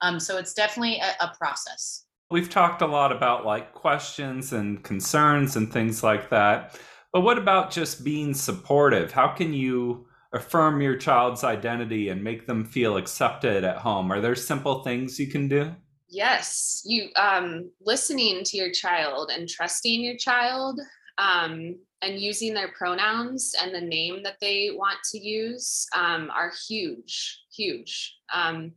Um, 0.00 0.18
so 0.18 0.38
it's 0.38 0.54
definitely 0.54 0.98
a, 0.98 1.24
a 1.24 1.32
process. 1.38 2.06
We've 2.30 2.50
talked 2.50 2.82
a 2.82 2.86
lot 2.86 3.12
about 3.12 3.44
like 3.44 3.74
questions 3.74 4.52
and 4.52 4.82
concerns 4.82 5.56
and 5.56 5.72
things 5.72 6.02
like 6.02 6.30
that. 6.30 6.78
But 7.12 7.22
what 7.22 7.38
about 7.38 7.70
just 7.70 8.04
being 8.04 8.34
supportive? 8.34 9.12
How 9.12 9.28
can 9.28 9.52
you 9.52 10.06
affirm 10.32 10.80
your 10.80 10.96
child's 10.96 11.42
identity 11.42 12.08
and 12.08 12.22
make 12.22 12.46
them 12.46 12.64
feel 12.64 12.96
accepted 12.96 13.64
at 13.64 13.78
home? 13.78 14.12
Are 14.12 14.20
there 14.20 14.36
simple 14.36 14.82
things 14.82 15.18
you 15.18 15.26
can 15.26 15.48
do? 15.48 15.74
Yes, 16.08 16.82
you 16.84 17.08
um, 17.16 17.70
listening 17.80 18.42
to 18.44 18.56
your 18.56 18.72
child 18.72 19.30
and 19.32 19.48
trusting 19.48 20.02
your 20.02 20.16
child 20.16 20.80
um, 21.18 21.76
and 22.02 22.18
using 22.18 22.54
their 22.54 22.72
pronouns 22.72 23.54
and 23.60 23.74
the 23.74 23.80
name 23.80 24.22
that 24.22 24.36
they 24.40 24.70
want 24.72 24.98
to 25.12 25.18
use 25.18 25.86
um, 25.94 26.30
are 26.34 26.52
huge, 26.68 27.42
huge. 27.54 28.16
Um, 28.34 28.72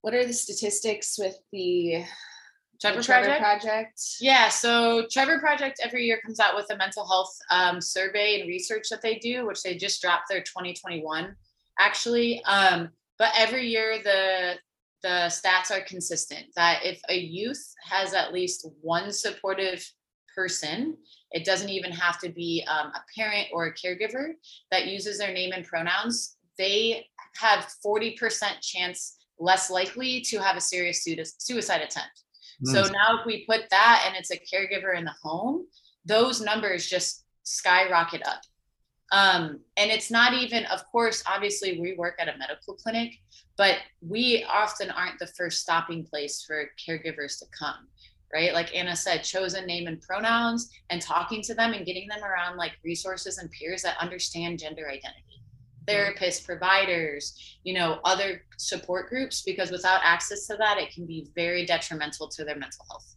what 0.00 0.14
are 0.14 0.26
the 0.26 0.32
statistics 0.32 1.18
with 1.18 1.36
the 1.52 2.04
Trevor, 2.80 3.02
Trevor 3.02 3.26
Project? 3.38 3.42
Project? 3.42 4.00
Yeah, 4.20 4.48
so 4.48 5.06
Trevor 5.10 5.40
Project 5.40 5.80
every 5.82 6.04
year 6.04 6.20
comes 6.24 6.38
out 6.38 6.54
with 6.54 6.70
a 6.70 6.76
mental 6.76 7.06
health 7.06 7.36
um, 7.50 7.80
survey 7.80 8.40
and 8.40 8.48
research 8.48 8.88
that 8.90 9.02
they 9.02 9.16
do, 9.16 9.46
which 9.46 9.62
they 9.62 9.76
just 9.76 10.00
dropped 10.00 10.28
their 10.28 10.40
2021 10.40 11.34
actually. 11.78 12.42
Um, 12.44 12.90
but 13.18 13.32
every 13.36 13.66
year 13.66 14.00
the 14.02 14.54
the 15.02 15.28
stats 15.28 15.70
are 15.70 15.84
consistent 15.84 16.46
that 16.56 16.80
if 16.82 17.00
a 17.08 17.16
youth 17.16 17.72
has 17.88 18.14
at 18.14 18.32
least 18.32 18.66
one 18.80 19.12
supportive 19.12 19.88
person, 20.34 20.96
it 21.30 21.44
doesn't 21.44 21.68
even 21.68 21.92
have 21.92 22.18
to 22.18 22.30
be 22.30 22.64
um, 22.66 22.88
a 22.88 23.02
parent 23.16 23.46
or 23.52 23.66
a 23.66 23.74
caregiver 23.74 24.30
that 24.72 24.88
uses 24.88 25.16
their 25.16 25.32
name 25.32 25.52
and 25.52 25.64
pronouns. 25.64 26.36
They 26.58 27.06
have 27.36 27.72
40% 27.86 28.60
chance 28.60 29.18
less 29.38 29.70
likely 29.70 30.20
to 30.22 30.38
have 30.38 30.56
a 30.56 30.60
serious 30.60 31.06
suicide 31.38 31.80
attempt. 31.80 32.24
Mm. 32.64 32.72
So 32.72 32.82
now 32.92 33.20
if 33.20 33.26
we 33.26 33.46
put 33.46 33.62
that 33.70 34.04
and 34.06 34.16
it's 34.16 34.30
a 34.30 34.36
caregiver 34.36 34.96
in 34.96 35.04
the 35.04 35.14
home, 35.22 35.66
those 36.04 36.40
numbers 36.40 36.86
just 36.86 37.24
skyrocket 37.42 38.26
up. 38.26 38.42
Um, 39.10 39.60
and 39.76 39.90
it's 39.90 40.10
not 40.10 40.34
even, 40.34 40.66
of 40.66 40.84
course, 40.90 41.22
obviously 41.26 41.80
we 41.80 41.94
work 41.94 42.16
at 42.18 42.28
a 42.28 42.36
medical 42.36 42.74
clinic, 42.74 43.14
but 43.56 43.76
we 44.00 44.44
often 44.44 44.90
aren't 44.90 45.18
the 45.18 45.26
first 45.28 45.60
stopping 45.60 46.04
place 46.04 46.44
for 46.46 46.70
caregivers 46.86 47.38
to 47.38 47.46
come, 47.58 47.88
right? 48.32 48.52
Like 48.52 48.76
Anna 48.76 48.94
said, 48.94 49.24
chosen 49.24 49.66
name 49.66 49.86
and 49.86 50.00
pronouns 50.02 50.70
and 50.90 51.00
talking 51.00 51.42
to 51.42 51.54
them 51.54 51.72
and 51.72 51.86
getting 51.86 52.06
them 52.08 52.22
around 52.22 52.58
like 52.58 52.72
resources 52.84 53.38
and 53.38 53.50
peers 53.50 53.82
that 53.82 53.96
understand 53.98 54.58
gender 54.58 54.88
identity 54.88 55.27
therapists, 55.88 56.44
providers, 56.44 57.56
you 57.64 57.74
know, 57.74 58.00
other 58.04 58.42
support 58.56 59.08
groups, 59.08 59.42
because 59.42 59.70
without 59.70 60.00
access 60.02 60.46
to 60.46 60.56
that, 60.56 60.78
it 60.78 60.92
can 60.92 61.06
be 61.06 61.28
very 61.34 61.64
detrimental 61.64 62.28
to 62.28 62.44
their 62.44 62.56
mental 62.56 62.84
health. 62.90 63.14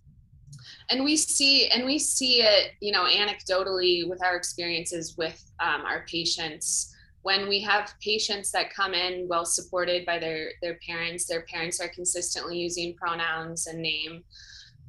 And 0.89 1.03
we 1.03 1.15
see, 1.15 1.67
and 1.67 1.85
we 1.85 1.99
see 1.99 2.41
it, 2.41 2.73
you 2.81 2.91
know, 2.91 3.05
anecdotally 3.05 4.07
with 4.09 4.23
our 4.23 4.35
experiences 4.35 5.15
with 5.17 5.43
um, 5.59 5.81
our 5.85 6.05
patients. 6.07 6.93
When 7.23 7.47
we 7.47 7.61
have 7.61 7.93
patients 8.01 8.51
that 8.51 8.73
come 8.73 8.93
in 8.93 9.27
well 9.27 9.45
supported 9.45 10.05
by 10.05 10.17
their 10.17 10.51
their 10.61 10.79
parents, 10.85 11.27
their 11.27 11.43
parents 11.43 11.79
are 11.79 11.87
consistently 11.89 12.57
using 12.57 12.95
pronouns 12.95 13.67
and 13.67 13.79
name. 13.81 14.23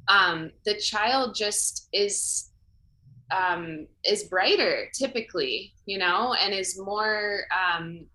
Um, 0.07 0.51
the 0.65 0.75
child 0.75 1.35
just 1.35 1.87
is 1.93 2.49
um, 3.33 3.87
is 4.05 4.25
brighter 4.25 4.87
typically, 4.93 5.73
you 5.85 5.97
know, 5.97 6.33
and 6.33 6.53
is 6.53 6.79
more 6.79 7.41
um, 7.51 8.05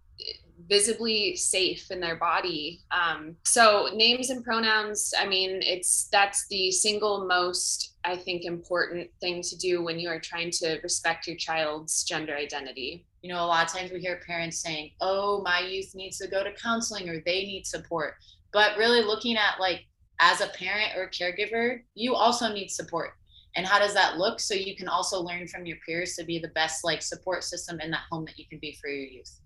visibly 0.68 1.34
safe 1.34 1.90
in 1.90 2.00
their 2.00 2.16
body. 2.16 2.80
Um, 2.90 3.36
so 3.44 3.88
names 3.94 4.30
and 4.30 4.44
pronouns, 4.44 5.12
I 5.18 5.26
mean, 5.26 5.60
it's 5.62 6.08
that's 6.12 6.46
the 6.48 6.70
single 6.70 7.26
most 7.26 7.96
I 8.04 8.16
think 8.16 8.44
important 8.44 9.08
thing 9.20 9.42
to 9.42 9.56
do 9.56 9.82
when 9.82 9.98
you 9.98 10.08
are 10.08 10.20
trying 10.20 10.50
to 10.52 10.78
respect 10.82 11.26
your 11.26 11.36
child's 11.36 12.04
gender 12.04 12.34
identity. 12.34 13.06
You 13.22 13.32
know, 13.32 13.44
a 13.44 13.46
lot 13.46 13.66
of 13.66 13.72
times 13.72 13.90
we 13.90 14.00
hear 14.00 14.20
parents 14.26 14.62
saying, 14.62 14.92
"Oh, 15.00 15.42
my 15.42 15.60
youth 15.60 15.94
needs 15.94 16.18
to 16.18 16.28
go 16.28 16.44
to 16.44 16.52
counseling 16.52 17.08
or 17.08 17.20
they 17.24 17.42
need 17.42 17.66
support." 17.66 18.14
But 18.52 18.78
really 18.78 19.02
looking 19.02 19.36
at 19.36 19.60
like 19.60 19.84
as 20.20 20.40
a 20.40 20.48
parent 20.48 20.96
or 20.96 21.10
caregiver, 21.10 21.80
you 21.94 22.14
also 22.14 22.52
need 22.52 22.70
support 22.70 23.10
and 23.58 23.66
how 23.66 23.80
does 23.80 23.92
that 23.92 24.18
look? 24.18 24.38
So 24.38 24.54
you 24.54 24.76
can 24.76 24.86
also 24.86 25.20
learn 25.20 25.48
from 25.48 25.66
your 25.66 25.78
peers 25.84 26.14
to 26.14 26.24
be 26.24 26.38
the 26.38 26.48
best 26.48 26.84
like 26.84 27.02
support 27.02 27.42
system 27.42 27.80
in 27.80 27.90
that 27.90 28.02
home 28.08 28.24
that 28.26 28.38
you 28.38 28.44
can 28.48 28.60
be 28.60 28.78
for 28.80 28.88
your 28.88 29.04
youth. 29.04 29.40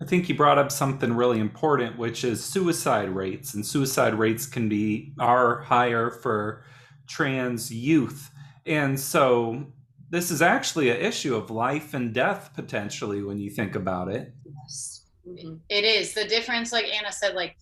I 0.00 0.04
think 0.04 0.28
you 0.28 0.36
brought 0.36 0.58
up 0.58 0.70
something 0.70 1.12
really 1.12 1.40
important 1.40 1.98
which 1.98 2.22
is 2.22 2.42
suicide 2.42 3.08
rates. 3.08 3.54
And 3.54 3.66
suicide 3.66 4.14
rates 4.14 4.46
can 4.46 4.68
be 4.68 5.12
are 5.18 5.62
higher 5.62 6.08
for 6.08 6.64
trans 7.08 7.72
youth. 7.72 8.30
And 8.64 8.98
so 8.98 9.66
this 10.08 10.30
is 10.30 10.40
actually 10.40 10.90
an 10.90 10.98
issue 10.98 11.34
of 11.34 11.50
life 11.50 11.94
and 11.94 12.14
death 12.14 12.52
potentially 12.54 13.24
when 13.24 13.40
you 13.40 13.50
think 13.50 13.74
about 13.74 14.08
it. 14.08 14.32
Yes. 14.44 15.04
Mm-hmm. 15.28 15.56
it 15.68 15.84
is. 15.84 16.14
The 16.14 16.26
difference 16.26 16.70
like 16.70 16.86
anna 16.86 17.10
said 17.10 17.34
like 17.34 17.56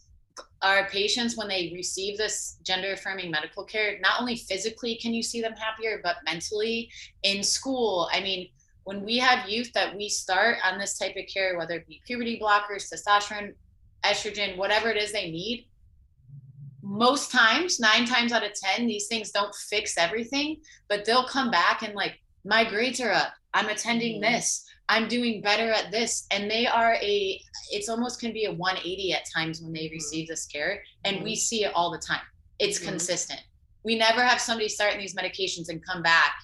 our 0.62 0.88
patients 0.88 1.36
when 1.36 1.48
they 1.48 1.70
receive 1.74 2.18
this 2.18 2.58
gender 2.62 2.92
affirming 2.92 3.30
medical 3.30 3.64
care 3.64 3.98
not 4.00 4.20
only 4.20 4.36
physically 4.36 4.96
can 4.96 5.14
you 5.14 5.22
see 5.22 5.40
them 5.40 5.52
happier 5.52 6.00
but 6.02 6.16
mentally 6.24 6.90
in 7.22 7.42
school. 7.42 8.08
I 8.12 8.20
mean 8.20 8.48
when 8.84 9.04
we 9.04 9.18
have 9.18 9.48
youth 9.48 9.70
that 9.74 9.94
we 9.94 10.08
start 10.08 10.56
on 10.64 10.78
this 10.78 10.96
type 10.96 11.14
of 11.16 11.24
care 11.32 11.58
whether 11.58 11.74
it 11.74 11.86
be 11.86 12.00
puberty 12.06 12.40
blockers 12.40 12.90
testosterone 12.92 13.52
estrogen 14.04 14.56
whatever 14.56 14.88
it 14.88 14.96
is 14.96 15.12
they 15.12 15.30
need 15.30 15.66
most 16.82 17.30
times 17.30 17.78
nine 17.78 18.06
times 18.06 18.32
out 18.32 18.44
of 18.44 18.54
ten 18.54 18.86
these 18.86 19.06
things 19.06 19.30
don't 19.30 19.54
fix 19.54 19.98
everything 19.98 20.56
but 20.88 21.04
they'll 21.04 21.26
come 21.26 21.50
back 21.50 21.82
and 21.82 21.94
like 21.94 22.18
my 22.44 22.64
grades 22.64 23.00
are 23.00 23.12
up 23.12 23.32
i'm 23.54 23.68
attending 23.68 24.20
mm-hmm. 24.20 24.32
this 24.32 24.64
I'm 24.88 25.06
doing 25.06 25.42
better 25.42 25.70
at 25.70 25.90
this. 25.90 26.26
And 26.30 26.50
they 26.50 26.66
are 26.66 26.94
a, 26.94 27.40
it's 27.70 27.88
almost 27.88 28.20
can 28.20 28.32
be 28.32 28.46
a 28.46 28.52
180 28.52 29.12
at 29.12 29.22
times 29.34 29.60
when 29.60 29.72
they 29.72 29.84
mm-hmm. 29.84 29.94
receive 29.94 30.28
this 30.28 30.46
care. 30.46 30.82
And 31.04 31.22
we 31.22 31.36
see 31.36 31.64
it 31.64 31.72
all 31.74 31.90
the 31.90 31.98
time. 31.98 32.22
It's 32.58 32.78
consistent. 32.78 33.40
We 33.84 33.96
never 33.96 34.22
have 34.22 34.40
somebody 34.40 34.68
starting 34.68 34.98
these 34.98 35.14
medications 35.14 35.68
and 35.68 35.84
come 35.84 36.02
back 36.02 36.34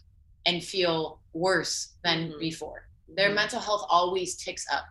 and 0.47 0.63
feel 0.63 1.21
worse 1.33 1.95
than 2.05 2.29
mm-hmm. 2.29 2.39
before. 2.39 2.87
Their 3.09 3.29
mm-hmm. 3.29 3.37
mental 3.37 3.61
health 3.61 3.87
always 3.89 4.37
ticks 4.37 4.67
up. 4.73 4.85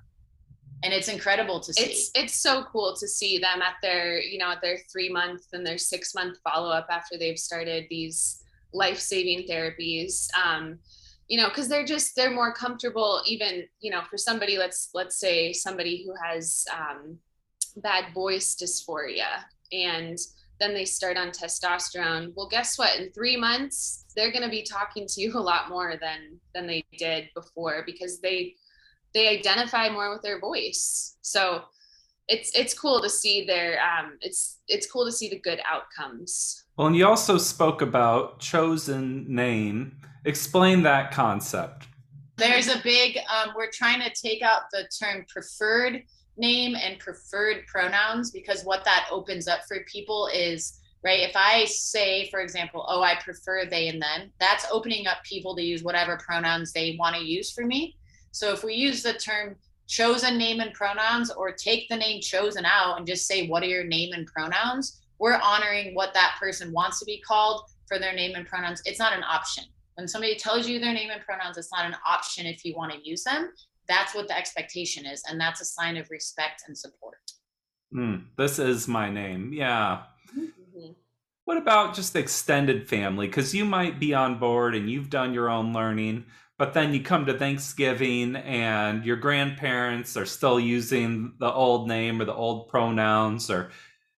And 0.84 0.92
it's 0.92 1.08
incredible 1.08 1.62
to 1.62 1.74
see. 1.74 1.82
It's 1.82 2.12
it's 2.14 2.34
so 2.34 2.66
cool 2.66 2.94
to 3.00 3.08
see 3.08 3.38
them 3.38 3.62
at 3.62 3.76
their, 3.82 4.20
you 4.20 4.38
know, 4.38 4.52
at 4.52 4.62
their 4.62 4.80
three 4.92 5.08
month 5.08 5.44
and 5.54 5.66
their 5.66 5.78
six 5.78 6.14
month 6.14 6.38
follow 6.44 6.70
up 6.70 6.88
after 6.90 7.18
they've 7.18 7.40
started 7.40 7.86
these 7.90 8.44
life 8.74 9.00
saving 9.00 9.48
therapies. 9.48 10.28
Um, 10.38 10.80
you 11.28 11.40
know 11.40 11.48
because 11.50 11.68
they're 11.68 11.86
just 11.86 12.16
they're 12.16 12.34
more 12.34 12.54
comfortable 12.54 13.22
even 13.26 13.64
you 13.80 13.90
know 13.90 14.02
for 14.10 14.18
somebody 14.18 14.58
let's 14.58 14.90
let's 14.94 15.18
say 15.18 15.54
somebody 15.54 16.06
who 16.06 16.14
has 16.22 16.66
um, 16.78 17.18
bad 17.78 18.14
voice 18.14 18.56
dysphoria 18.56 19.44
and 19.72 20.18
then 20.60 20.74
they 20.74 20.86
start 20.86 21.18
on 21.18 21.30
testosterone. 21.30 22.32
Well 22.36 22.48
guess 22.48 22.78
what? 22.78 22.98
In 23.00 23.12
three 23.12 23.36
months 23.36 24.06
they're 24.16 24.32
going 24.32 24.44
to 24.44 24.50
be 24.50 24.64
talking 24.64 25.08
to 25.08 25.22
you 25.22 25.34
a 25.36 25.40
lot 25.40 25.70
more 25.70 25.96
than 26.00 26.40
than 26.54 26.68
they 26.68 26.84
did 26.98 27.30
before 27.34 27.84
because 27.86 28.20
they 28.20 28.56
they 29.14 29.28
identify 29.28 29.90
more 29.90 30.12
with 30.12 30.22
their 30.22 30.40
voice. 30.40 31.18
So 31.22 31.64
it's 32.28 32.56
it's 32.58 32.74
cool 32.74 33.02
to 33.02 33.10
see 33.10 33.46
their 33.46 33.80
um 33.82 34.18
it's 34.22 34.60
it's 34.68 34.90
cool 34.90 35.06
to 35.06 35.12
see 35.12 35.30
the 35.30 35.40
good 35.40 35.60
outcomes 35.70 36.63
well 36.78 36.88
and 36.88 36.96
you 36.96 37.06
also 37.06 37.38
spoke 37.38 37.82
about 37.82 38.40
chosen 38.40 39.26
name 39.34 39.98
Explain 40.26 40.84
that 40.84 41.12
concept. 41.12 41.88
There's 42.38 42.70
a 42.70 42.82
big, 42.82 43.18
um, 43.30 43.54
we're 43.56 43.72
trying 43.72 44.02
to 44.02 44.10
take 44.10 44.42
out 44.42 44.64
the 44.72 44.88
term 45.00 45.26
preferred 45.28 46.04
name 46.38 46.76
and 46.76 46.98
preferred 46.98 47.68
pronouns 47.68 48.32
because 48.32 48.64
what 48.64 48.86
that 48.86 49.08
opens 49.12 49.48
up 49.48 49.62
for 49.68 49.78
people 49.86 50.30
is, 50.34 50.80
right? 51.04 51.20
If 51.20 51.34
I 51.36 51.66
say, 51.66 52.30
for 52.30 52.40
example, 52.40 52.86
oh, 52.88 53.02
I 53.02 53.16
prefer 53.16 53.66
they 53.66 53.90
and 53.90 54.02
them, 54.02 54.32
that's 54.40 54.66
opening 54.72 55.06
up 55.06 55.18
people 55.24 55.56
to 55.58 55.62
use 55.62 55.84
whatever 55.84 56.18
pronouns 56.18 56.72
they 56.72 56.96
want 56.98 57.16
to 57.18 57.22
use 57.22 57.52
for 57.52 57.66
me. 57.66 57.98
So 58.32 58.52
if 58.54 58.64
we 58.64 58.74
use 58.74 59.04
the 59.04 59.14
term 59.14 59.58
chosen 59.88 60.38
name 60.38 60.62
and 60.62 60.74
pronouns 60.74 61.30
or 61.30 61.52
take 61.52 61.90
the 61.90 61.98
name 61.98 62.22
chosen 62.22 62.66
out 62.66 62.98
and 62.98 63.06
just 63.06 63.28
say, 63.28 63.48
what 63.48 63.62
are 63.62 63.68
your 63.68 63.84
name 63.84 64.14
and 64.14 64.26
pronouns? 64.26 65.03
We're 65.20 65.40
honoring 65.42 65.96
what 65.96 66.14
that 66.14 66.36
person 66.40 66.72
wants 66.72 67.00
to 67.00 67.06
be 67.06 67.22
called 67.22 67.64
for 67.88 68.00
their 68.00 68.14
name 68.14 68.36
and 68.36 68.48
pronouns. 68.48 68.82
It's 68.86 69.00
not 69.00 69.14
an 69.14 69.24
option. 69.24 69.66
When 69.96 70.08
somebody 70.08 70.36
tells 70.36 70.68
you 70.68 70.80
their 70.80 70.94
name 70.94 71.12
and 71.12 71.22
pronouns, 71.22 71.58
it's 71.58 71.72
not 71.72 71.86
an 71.86 71.96
option 72.06 72.46
if 72.46 72.66
you 72.66 72.76
want 72.76 72.92
to 72.94 73.08
use 73.08 73.24
them. 73.24 73.52
That's 73.88 74.16
what 74.16 74.28
the 74.28 74.38
expectation 74.38 75.06
is. 75.06 75.22
And 75.30 75.40
that's 75.40 75.62
a 75.62 75.66
sign 75.66 75.98
of 75.98 76.10
respect 76.10 76.64
and 76.68 76.78
support. 76.78 77.20
Mm, 77.94 78.26
this 78.38 78.58
is 78.58 78.88
my 78.88 79.10
name. 79.10 79.54
Yeah. 79.54 80.04
Mhm. 80.36 80.96
What 81.46 81.58
about 81.58 81.94
just 81.94 82.16
extended 82.16 82.90
family? 82.90 83.28
Because 83.28 83.54
you 83.54 83.66
might 83.66 84.00
be 84.00 84.14
on 84.14 84.40
board 84.40 84.74
and 84.74 84.90
you've 84.90 85.10
done 85.10 85.34
your 85.34 85.50
own 85.50 85.74
learning, 85.74 86.26
but 86.58 86.74
then 86.74 86.94
you 86.94 87.02
come 87.04 87.26
to 87.26 87.38
Thanksgiving 87.38 88.36
and 88.38 89.06
your 89.06 89.18
grandparents 89.18 90.16
are 90.18 90.26
still 90.26 90.60
using 90.60 91.34
the 91.40 91.52
old 91.52 91.88
name 91.88 92.20
or 92.22 92.26
the 92.26 92.34
old 92.34 92.70
pronouns, 92.70 93.52
or 93.52 93.72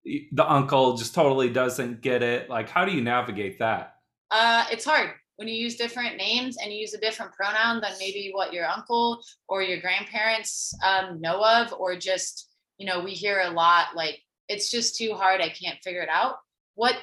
the 0.05 0.45
uncle 0.51 0.95
just 0.95 1.15
totally 1.15 1.49
doesn't 1.49 2.01
get 2.01 2.21
it. 2.21 2.49
Like, 2.49 2.69
how 2.69 2.85
do 2.85 2.91
you 2.91 3.01
navigate 3.01 3.59
that? 3.59 3.95
Uh, 4.31 4.65
it's 4.71 4.85
hard 4.85 5.11
when 5.37 5.47
you 5.47 5.55
use 5.55 5.75
different 5.75 6.17
names 6.17 6.57
and 6.61 6.71
you 6.71 6.79
use 6.79 6.93
a 6.93 6.99
different 6.99 7.33
pronoun 7.33 7.81
than 7.81 7.91
maybe 7.99 8.31
what 8.33 8.53
your 8.53 8.65
uncle 8.65 9.21
or 9.47 9.61
your 9.61 9.81
grandparents 9.81 10.73
um, 10.83 11.19
know 11.19 11.43
of, 11.43 11.73
or 11.73 11.95
just, 11.95 12.49
you 12.77 12.85
know, 12.85 13.03
we 13.03 13.11
hear 13.11 13.41
a 13.41 13.49
lot 13.49 13.87
like, 13.95 14.21
it's 14.47 14.69
just 14.69 14.95
too 14.95 15.13
hard. 15.13 15.41
I 15.41 15.49
can't 15.49 15.81
figure 15.83 16.01
it 16.01 16.09
out. 16.09 16.35
What 16.75 16.95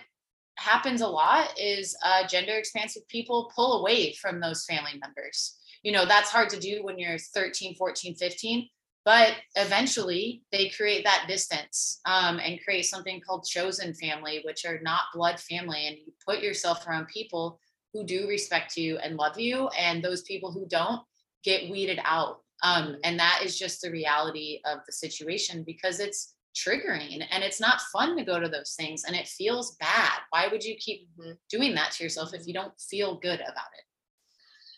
happens 0.56 1.00
a 1.00 1.06
lot 1.06 1.59
is 1.59 1.97
uh, 2.04 2.26
gender 2.26 2.52
expansive 2.52 3.06
people 3.09 3.50
pull 3.54 3.80
away 3.80 4.12
from 4.14 4.40
those 4.40 4.64
family 4.64 4.92
members. 5.00 5.59
You 5.82 5.92
know, 5.92 6.06
that's 6.06 6.30
hard 6.30 6.49
to 6.50 6.61
do 6.61 6.85
when 6.85 6.99
you're 6.99 7.18
13, 7.18 7.75
14, 7.75 8.14
15, 8.14 8.68
but 9.04 9.35
eventually 9.56 10.42
they 10.52 10.68
create 10.68 11.04
that 11.04 11.25
distance 11.28 12.00
um, 12.06 12.38
and 12.38 12.62
create 12.62 12.87
something 12.87 13.21
called 13.21 13.44
chosen 13.44 13.94
family, 13.94 14.42
which 14.44 14.64
are 14.64 14.80
not 14.82 15.04
blood 15.12 15.40
family. 15.40 15.87
And 15.87 15.97
you 15.99 16.12
put 16.26 16.40
yourself 16.40 16.87
around 16.87 17.09
people 17.09 17.59
who 17.92 18.04
do 18.04 18.28
respect 18.28 18.76
you 18.76 18.99
and 18.99 19.16
love 19.16 19.38
you, 19.38 19.68
and 19.78 20.02
those 20.02 20.23
people 20.23 20.52
who 20.52 20.66
don't 20.68 21.02
get 21.44 21.71
weeded 21.71 22.00
out. 22.04 22.38
Um, 22.62 22.97
and 23.02 23.18
that 23.18 23.40
is 23.44 23.59
just 23.59 23.82
the 23.82 23.90
reality 23.90 24.61
of 24.64 24.78
the 24.87 24.92
situation 24.92 25.64
because 25.64 25.99
it's 25.99 26.35
triggering 26.54 27.26
and 27.30 27.42
it's 27.42 27.61
not 27.61 27.80
fun 27.92 28.16
to 28.16 28.25
go 28.25 28.38
to 28.38 28.49
those 28.49 28.75
things 28.78 29.04
and 29.04 29.16
it 29.16 29.26
feels 29.26 29.75
bad. 29.76 30.21
Why 30.30 30.49
would 30.49 30.62
you 30.62 30.76
keep 30.76 31.09
Mhm. 31.18 31.38
doing 31.50 31.75
that 31.75 31.92
to 31.92 32.04
yourself 32.04 32.35
if 32.35 32.47
you 32.47 32.54
don't 32.54 32.78
feel 32.80 33.16
good 33.16 33.40
about 33.40 33.73
it? 33.76 33.85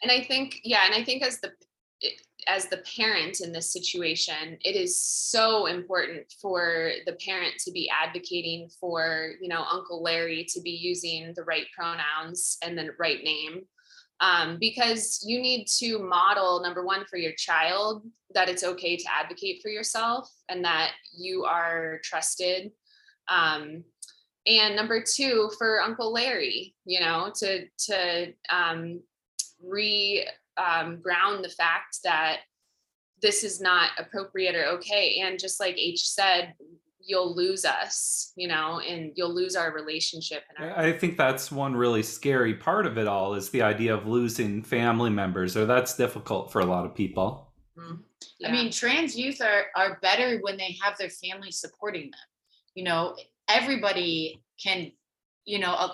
and 0.02 0.12
i 0.12 0.22
think 0.22 0.60
yeah 0.64 0.82
and 0.86 0.94
i 0.94 1.02
think 1.02 1.22
as 1.22 1.40
the 1.40 1.52
as 2.46 2.66
the 2.66 2.82
parent 2.96 3.40
in 3.40 3.52
this 3.52 3.72
situation 3.72 4.56
it 4.64 4.76
is 4.76 5.02
so 5.02 5.66
important 5.66 6.32
for 6.40 6.92
the 7.06 7.16
parent 7.24 7.54
to 7.58 7.70
be 7.70 7.90
advocating 7.90 8.68
for 8.80 9.32
you 9.40 9.48
know 9.48 9.64
uncle 9.70 10.02
larry 10.02 10.44
to 10.48 10.60
be 10.60 10.70
using 10.70 11.32
the 11.34 11.44
right 11.44 11.66
pronouns 11.74 12.58
and 12.62 12.76
the 12.76 12.90
right 12.98 13.22
name. 13.22 13.62
Um, 14.20 14.58
because 14.60 15.24
you 15.26 15.40
need 15.40 15.66
to 15.78 15.98
model 15.98 16.62
number 16.62 16.84
one 16.84 17.04
for 17.10 17.16
your 17.16 17.32
child 17.36 18.06
that 18.32 18.48
it's 18.48 18.62
okay 18.62 18.96
to 18.96 19.04
advocate 19.12 19.60
for 19.60 19.70
yourself 19.70 20.30
and 20.48 20.64
that 20.64 20.92
you 21.16 21.44
are 21.44 21.98
trusted. 22.04 22.70
Um, 23.28 23.82
and 24.46 24.76
number 24.76 25.02
two 25.02 25.50
for 25.58 25.80
uncle 25.80 26.12
larry 26.12 26.74
you 26.84 27.00
know 27.00 27.32
to 27.34 27.66
to 27.78 28.32
um, 28.50 29.00
re 29.62 30.26
um, 30.56 31.00
ground 31.00 31.44
the 31.44 31.48
fact 31.48 31.98
that 32.04 32.38
this 33.22 33.44
is 33.44 33.60
not 33.60 33.90
appropriate 33.98 34.54
or 34.54 34.64
okay 34.66 35.20
and 35.22 35.38
just 35.38 35.60
like 35.60 35.76
h 35.78 36.08
said 36.08 36.54
you'll 37.00 37.34
lose 37.34 37.64
us 37.64 38.32
you 38.36 38.48
know 38.48 38.80
and 38.80 39.12
you'll 39.14 39.34
lose 39.34 39.56
our 39.56 39.72
relationship 39.72 40.42
and 40.48 40.70
our 40.70 40.78
I 40.78 40.92
think 40.92 41.16
that's 41.16 41.52
one 41.52 41.74
really 41.74 42.02
scary 42.02 42.54
part 42.54 42.86
of 42.86 42.98
it 42.98 43.06
all 43.06 43.34
is 43.34 43.50
the 43.50 43.62
idea 43.62 43.94
of 43.94 44.06
losing 44.06 44.62
family 44.62 45.10
members, 45.10 45.56
or 45.56 45.66
that's 45.66 45.96
difficult 45.96 46.50
for 46.52 46.60
a 46.60 46.66
lot 46.66 46.84
of 46.84 46.94
people. 46.94 47.52
Mm, 47.78 47.98
I 47.98 48.26
yeah. 48.38 48.52
mean, 48.52 48.70
trans 48.70 49.16
youth 49.16 49.40
are 49.40 49.66
are 49.76 49.98
better 50.00 50.38
when 50.42 50.56
they 50.56 50.76
have 50.82 50.96
their 50.98 51.10
family 51.10 51.50
supporting 51.50 52.04
them. 52.04 52.20
You 52.74 52.84
know, 52.84 53.16
everybody 53.48 54.42
can, 54.62 54.92
you 55.44 55.58
know, 55.58 55.92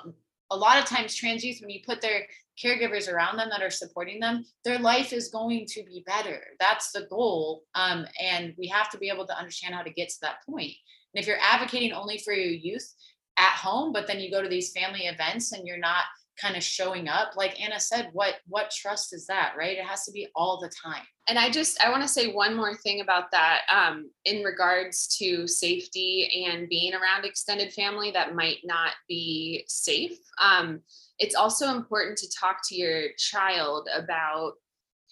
a, 0.51 0.57
lot 0.57 0.79
of 0.79 0.85
times 0.85 1.15
trans 1.15 1.45
youth, 1.45 1.59
when 1.61 1.71
you 1.71 1.81
put 1.87 2.01
their 2.01 2.27
caregivers 2.63 3.11
around 3.11 3.37
them 3.37 3.49
that 3.51 3.63
are 3.63 3.71
supporting 3.71 4.21
them, 4.21 4.45
their 4.65 4.79
life 4.79 5.13
is 5.13 5.29
going 5.29 5.67
to 5.67 5.83
be 5.85 6.05
better. 6.07 6.43
That's 6.59 6.93
the 6.93 7.07
goal. 7.09 7.65
Um, 7.75 8.07
and 8.23 8.55
we 8.59 8.67
have 8.69 8.91
to 8.91 8.99
be 8.99 9.09
able 9.09 9.27
to 9.27 9.39
understand 9.39 9.75
how 9.75 9.83
to 9.83 9.91
get 9.91 10.09
to 10.11 10.21
that 10.23 10.45
point. 10.49 10.73
And 11.15 11.23
if 11.23 11.27
you're 11.27 11.39
advocating 11.41 11.93
only 11.93 12.19
for 12.19 12.33
your 12.33 12.53
youth 12.53 12.95
at 13.37 13.57
home, 13.57 13.93
but 13.93 14.07
then 14.07 14.21
you 14.21 14.31
go 14.31 14.43
to 14.43 14.49
these 14.49 14.73
family 14.73 15.07
events 15.07 15.53
and 15.53 15.67
you're 15.67 15.79
not 15.79 16.05
kind 16.41 16.57
of 16.57 16.63
showing 16.63 17.09
up, 17.09 17.33
like 17.37 17.61
Anna 17.63 17.79
said, 17.81 18.11
what 18.13 18.37
what 18.47 18.71
trust 18.71 19.13
is 19.13 19.27
that, 19.27 19.55
right? 19.59 19.77
It 19.77 19.85
has 19.85 20.05
to 20.05 20.13
be 20.13 20.29
all 20.35 20.59
the 20.61 20.71
time. 20.71 21.05
and 21.31 21.39
i 21.39 21.49
just 21.49 21.81
i 21.83 21.89
want 21.91 22.03
to 22.03 22.09
say 22.09 22.33
one 22.33 22.57
more 22.57 22.75
thing 22.75 23.01
about 23.01 23.31
that 23.31 23.61
um, 23.73 24.11
in 24.25 24.43
regards 24.43 25.17
to 25.19 25.47
safety 25.47 26.47
and 26.47 26.69
being 26.69 26.93
around 26.95 27.25
extended 27.25 27.73
family 27.73 28.11
that 28.11 28.35
might 28.35 28.59
not 28.65 28.93
be 29.09 29.65
safe 29.69 30.19
um, 30.41 30.81
it's 31.19 31.35
also 31.35 31.69
important 31.69 32.17
to 32.19 32.29
talk 32.39 32.57
to 32.67 32.75
your 32.75 33.11
child 33.17 33.89
about 33.97 34.55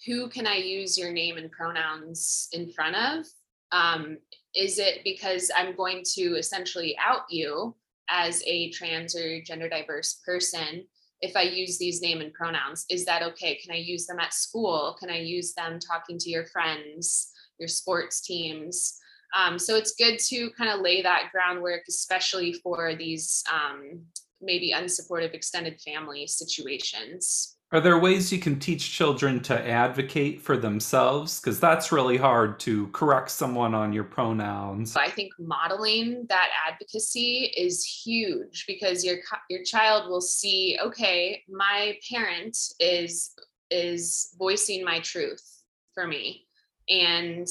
who 0.05 0.29
can 0.29 0.45
i 0.45 0.55
use 0.55 0.97
your 0.97 1.11
name 1.11 1.37
and 1.37 1.51
pronouns 1.51 2.49
in 2.51 2.71
front 2.71 2.95
of 2.95 3.25
um, 3.71 4.17
is 4.55 4.77
it 4.79 5.01
because 5.03 5.49
i'm 5.55 5.75
going 5.75 6.03
to 6.03 6.35
essentially 6.37 6.95
out 6.99 7.21
you 7.29 7.75
as 8.09 8.43
a 8.45 8.71
trans 8.71 9.15
or 9.15 9.41
gender 9.41 9.69
diverse 9.69 10.19
person 10.25 10.83
if 11.21 11.35
I 11.35 11.43
use 11.43 11.77
these 11.77 12.01
name 12.01 12.21
and 12.21 12.33
pronouns? 12.33 12.85
Is 12.89 13.05
that 13.05 13.23
okay? 13.23 13.55
Can 13.55 13.71
I 13.71 13.77
use 13.77 14.05
them 14.05 14.19
at 14.19 14.33
school? 14.33 14.95
Can 14.99 15.09
I 15.09 15.19
use 15.19 15.53
them 15.53 15.79
talking 15.79 16.17
to 16.17 16.29
your 16.29 16.45
friends, 16.45 17.31
your 17.59 17.67
sports 17.67 18.21
teams? 18.21 18.99
Um, 19.37 19.59
so 19.59 19.75
it's 19.75 19.95
good 19.95 20.17
to 20.29 20.49
kind 20.57 20.71
of 20.71 20.81
lay 20.81 21.01
that 21.01 21.29
groundwork, 21.31 21.83
especially 21.87 22.53
for 22.53 22.95
these 22.95 23.43
um, 23.51 24.01
maybe 24.41 24.73
unsupportive 24.75 25.33
extended 25.33 25.79
family 25.81 26.25
situations. 26.25 27.57
Are 27.71 27.79
there 27.79 27.99
ways 27.99 28.31
you 28.31 28.39
can 28.39 28.59
teach 28.59 28.91
children 28.91 29.41
to 29.41 29.69
advocate 29.69 30.41
for 30.41 30.57
themselves? 30.57 31.39
Because 31.39 31.59
that's 31.59 31.91
really 31.91 32.17
hard 32.17 32.59
to 32.61 32.87
correct 32.87 33.29
someone 33.29 33.75
on 33.75 33.93
your 33.93 34.05
pronouns. 34.05 34.95
I 34.95 35.09
think 35.09 35.33
modeling 35.37 36.25
that 36.29 36.49
advocacy 36.67 37.53
is 37.55 37.85
huge 37.85 38.65
because 38.67 39.05
your 39.05 39.17
your 39.51 39.63
child 39.63 40.09
will 40.09 40.21
see, 40.21 40.79
okay, 40.81 41.43
my 41.47 41.95
parent 42.09 42.57
is 42.79 43.35
is 43.69 44.33
voicing 44.39 44.83
my 44.83 44.99
truth 45.01 45.63
for 45.93 46.07
me, 46.07 46.47
and 46.89 47.47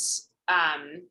um, 0.49 1.03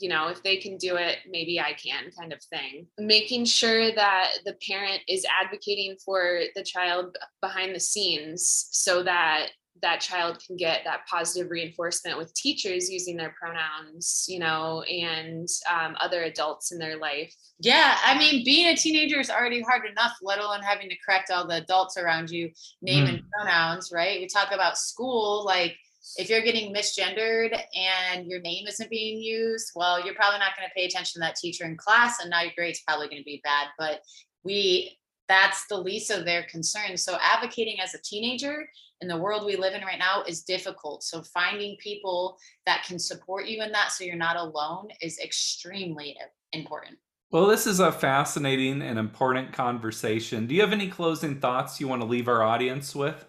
you 0.00 0.08
know, 0.08 0.28
if 0.28 0.42
they 0.42 0.56
can 0.56 0.76
do 0.76 0.96
it, 0.96 1.18
maybe 1.28 1.60
I 1.60 1.72
can, 1.72 2.10
kind 2.18 2.32
of 2.32 2.42
thing. 2.44 2.86
Making 2.98 3.44
sure 3.44 3.92
that 3.94 4.30
the 4.44 4.56
parent 4.66 5.02
is 5.08 5.26
advocating 5.42 5.96
for 6.04 6.42
the 6.54 6.62
child 6.62 7.16
behind 7.40 7.74
the 7.74 7.80
scenes 7.80 8.68
so 8.70 9.02
that 9.02 9.48
that 9.82 10.00
child 10.00 10.38
can 10.44 10.56
get 10.56 10.82
that 10.84 11.06
positive 11.08 11.50
reinforcement 11.50 12.16
with 12.16 12.32
teachers 12.34 12.90
using 12.90 13.16
their 13.16 13.34
pronouns, 13.38 14.24
you 14.28 14.38
know, 14.38 14.82
and 14.82 15.48
um, 15.70 15.96
other 16.00 16.22
adults 16.22 16.72
in 16.72 16.78
their 16.78 16.96
life. 16.96 17.34
Yeah, 17.60 17.96
I 18.04 18.18
mean, 18.18 18.44
being 18.44 18.68
a 18.68 18.76
teenager 18.76 19.20
is 19.20 19.30
already 19.30 19.60
hard 19.62 19.86
enough, 19.86 20.12
let 20.22 20.38
alone 20.38 20.60
having 20.62 20.88
to 20.88 20.96
correct 21.04 21.30
all 21.30 21.46
the 21.46 21.56
adults 21.56 21.96
around 21.96 22.30
you, 22.30 22.50
name 22.82 23.06
and 23.06 23.22
pronouns, 23.32 23.90
right? 23.92 24.20
We 24.20 24.26
talk 24.26 24.52
about 24.52 24.78
school, 24.78 25.44
like 25.44 25.76
if 26.16 26.30
you're 26.30 26.42
getting 26.42 26.74
misgendered 26.74 27.58
and 27.74 28.26
your 28.26 28.40
name 28.40 28.66
isn't 28.66 28.90
being 28.90 29.20
used, 29.20 29.72
well, 29.74 30.04
you're 30.04 30.14
probably 30.14 30.38
not 30.38 30.56
going 30.56 30.68
to 30.68 30.74
pay 30.74 30.86
attention 30.86 31.20
to 31.20 31.26
that 31.26 31.36
teacher 31.36 31.64
in 31.64 31.76
class, 31.76 32.20
and 32.20 32.30
now 32.30 32.42
your 32.42 32.52
grade's 32.56 32.82
probably 32.86 33.08
going 33.08 33.20
to 33.20 33.24
be 33.24 33.40
bad. 33.42 33.68
But 33.78 34.00
we, 34.44 34.98
that's 35.28 35.66
the 35.66 35.78
least 35.78 36.10
of 36.10 36.24
their 36.24 36.44
concerns. 36.44 37.02
So 37.02 37.18
advocating 37.20 37.80
as 37.80 37.94
a 37.94 38.02
teenager 38.02 38.68
in 39.00 39.08
the 39.08 39.16
world 39.16 39.44
we 39.44 39.56
live 39.56 39.74
in 39.74 39.82
right 39.82 39.98
now 39.98 40.22
is 40.22 40.42
difficult. 40.42 41.02
So 41.02 41.22
finding 41.22 41.76
people 41.78 42.38
that 42.64 42.84
can 42.84 42.98
support 42.98 43.46
you 43.46 43.62
in 43.62 43.72
that 43.72 43.92
so 43.92 44.04
you're 44.04 44.16
not 44.16 44.36
alone 44.36 44.88
is 45.02 45.18
extremely 45.18 46.16
important. 46.52 46.98
Well, 47.30 47.46
this 47.46 47.66
is 47.66 47.80
a 47.80 47.90
fascinating 47.90 48.82
and 48.82 48.98
important 48.98 49.52
conversation. 49.52 50.46
Do 50.46 50.54
you 50.54 50.60
have 50.60 50.72
any 50.72 50.88
closing 50.88 51.40
thoughts 51.40 51.80
you 51.80 51.88
want 51.88 52.02
to 52.02 52.06
leave 52.06 52.28
our 52.28 52.42
audience 52.42 52.94
with? 52.94 53.26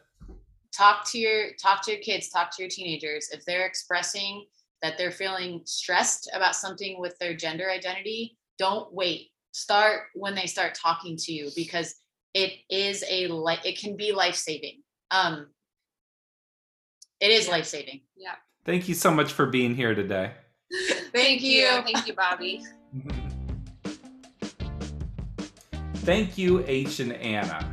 Talk 0.78 1.04
to 1.06 1.18
your 1.18 1.54
talk 1.62 1.84
to 1.84 1.92
your 1.92 2.02
kids 2.02 2.30
talk 2.30 2.56
to 2.56 2.62
your 2.62 2.70
teenagers 2.70 3.30
if 3.32 3.44
they're 3.46 3.66
expressing 3.66 4.46
that 4.82 4.98
they're 4.98 5.12
feeling 5.12 5.62
stressed 5.66 6.30
about 6.34 6.56
something 6.56 7.00
with 7.00 7.18
their 7.20 7.36
gender 7.36 7.70
identity 7.70 8.38
don't 8.60 8.94
wait 8.94 9.30
start 9.52 10.04
when 10.14 10.36
they 10.36 10.46
start 10.46 10.76
talking 10.76 11.18
to 11.18 11.32
you 11.34 11.50
because 11.56 11.96
it 12.34 12.54
is 12.70 13.04
a 13.10 13.28
life 13.28 13.60
it 13.66 13.80
can 13.80 13.98
be 13.98 14.12
life-saving 14.12 14.82
um 15.12 15.48
it 17.20 17.32
is 17.32 17.46
Yeah. 17.48 17.52
life-saving 17.52 18.02
Yeah. 18.16 18.36
Thank 18.68 18.90
you 18.90 18.96
so 18.96 19.12
much 19.12 19.32
for 19.32 19.46
being 19.46 19.76
here 19.76 19.96
today. 19.96 20.34
thank, 21.14 21.42
you. 21.42 21.66
Thank 21.68 22.06
you, 22.06 22.14
Bobby. 22.14 22.66
Thank 26.04 26.38
you, 26.38 26.66
H 26.68 27.00
and 27.00 27.14
Anna. 27.14 27.66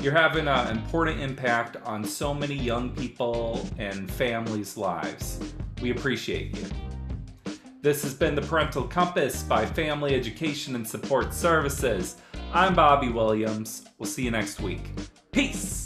You're 0.00 0.12
having 0.12 0.46
an 0.46 0.68
important 0.68 1.20
impact 1.20 1.76
on 1.84 2.04
so 2.04 2.32
many 2.32 2.54
young 2.54 2.90
people 2.90 3.68
and 3.78 4.08
families' 4.08 4.76
lives. 4.76 5.40
We 5.82 5.90
appreciate 5.90 6.56
you. 6.56 6.66
This 7.82 8.04
has 8.04 8.14
been 8.14 8.36
the 8.36 8.42
Parental 8.42 8.84
Compass 8.84 9.42
by 9.42 9.66
Family 9.66 10.14
Education 10.14 10.76
and 10.76 10.86
Support 10.86 11.34
Services. 11.34 12.16
I'm 12.52 12.76
Bobby 12.76 13.08
Williams. 13.08 13.86
We'll 13.98 14.08
see 14.08 14.22
you 14.22 14.30
next 14.30 14.60
week. 14.60 14.88
Peace. 15.32 15.77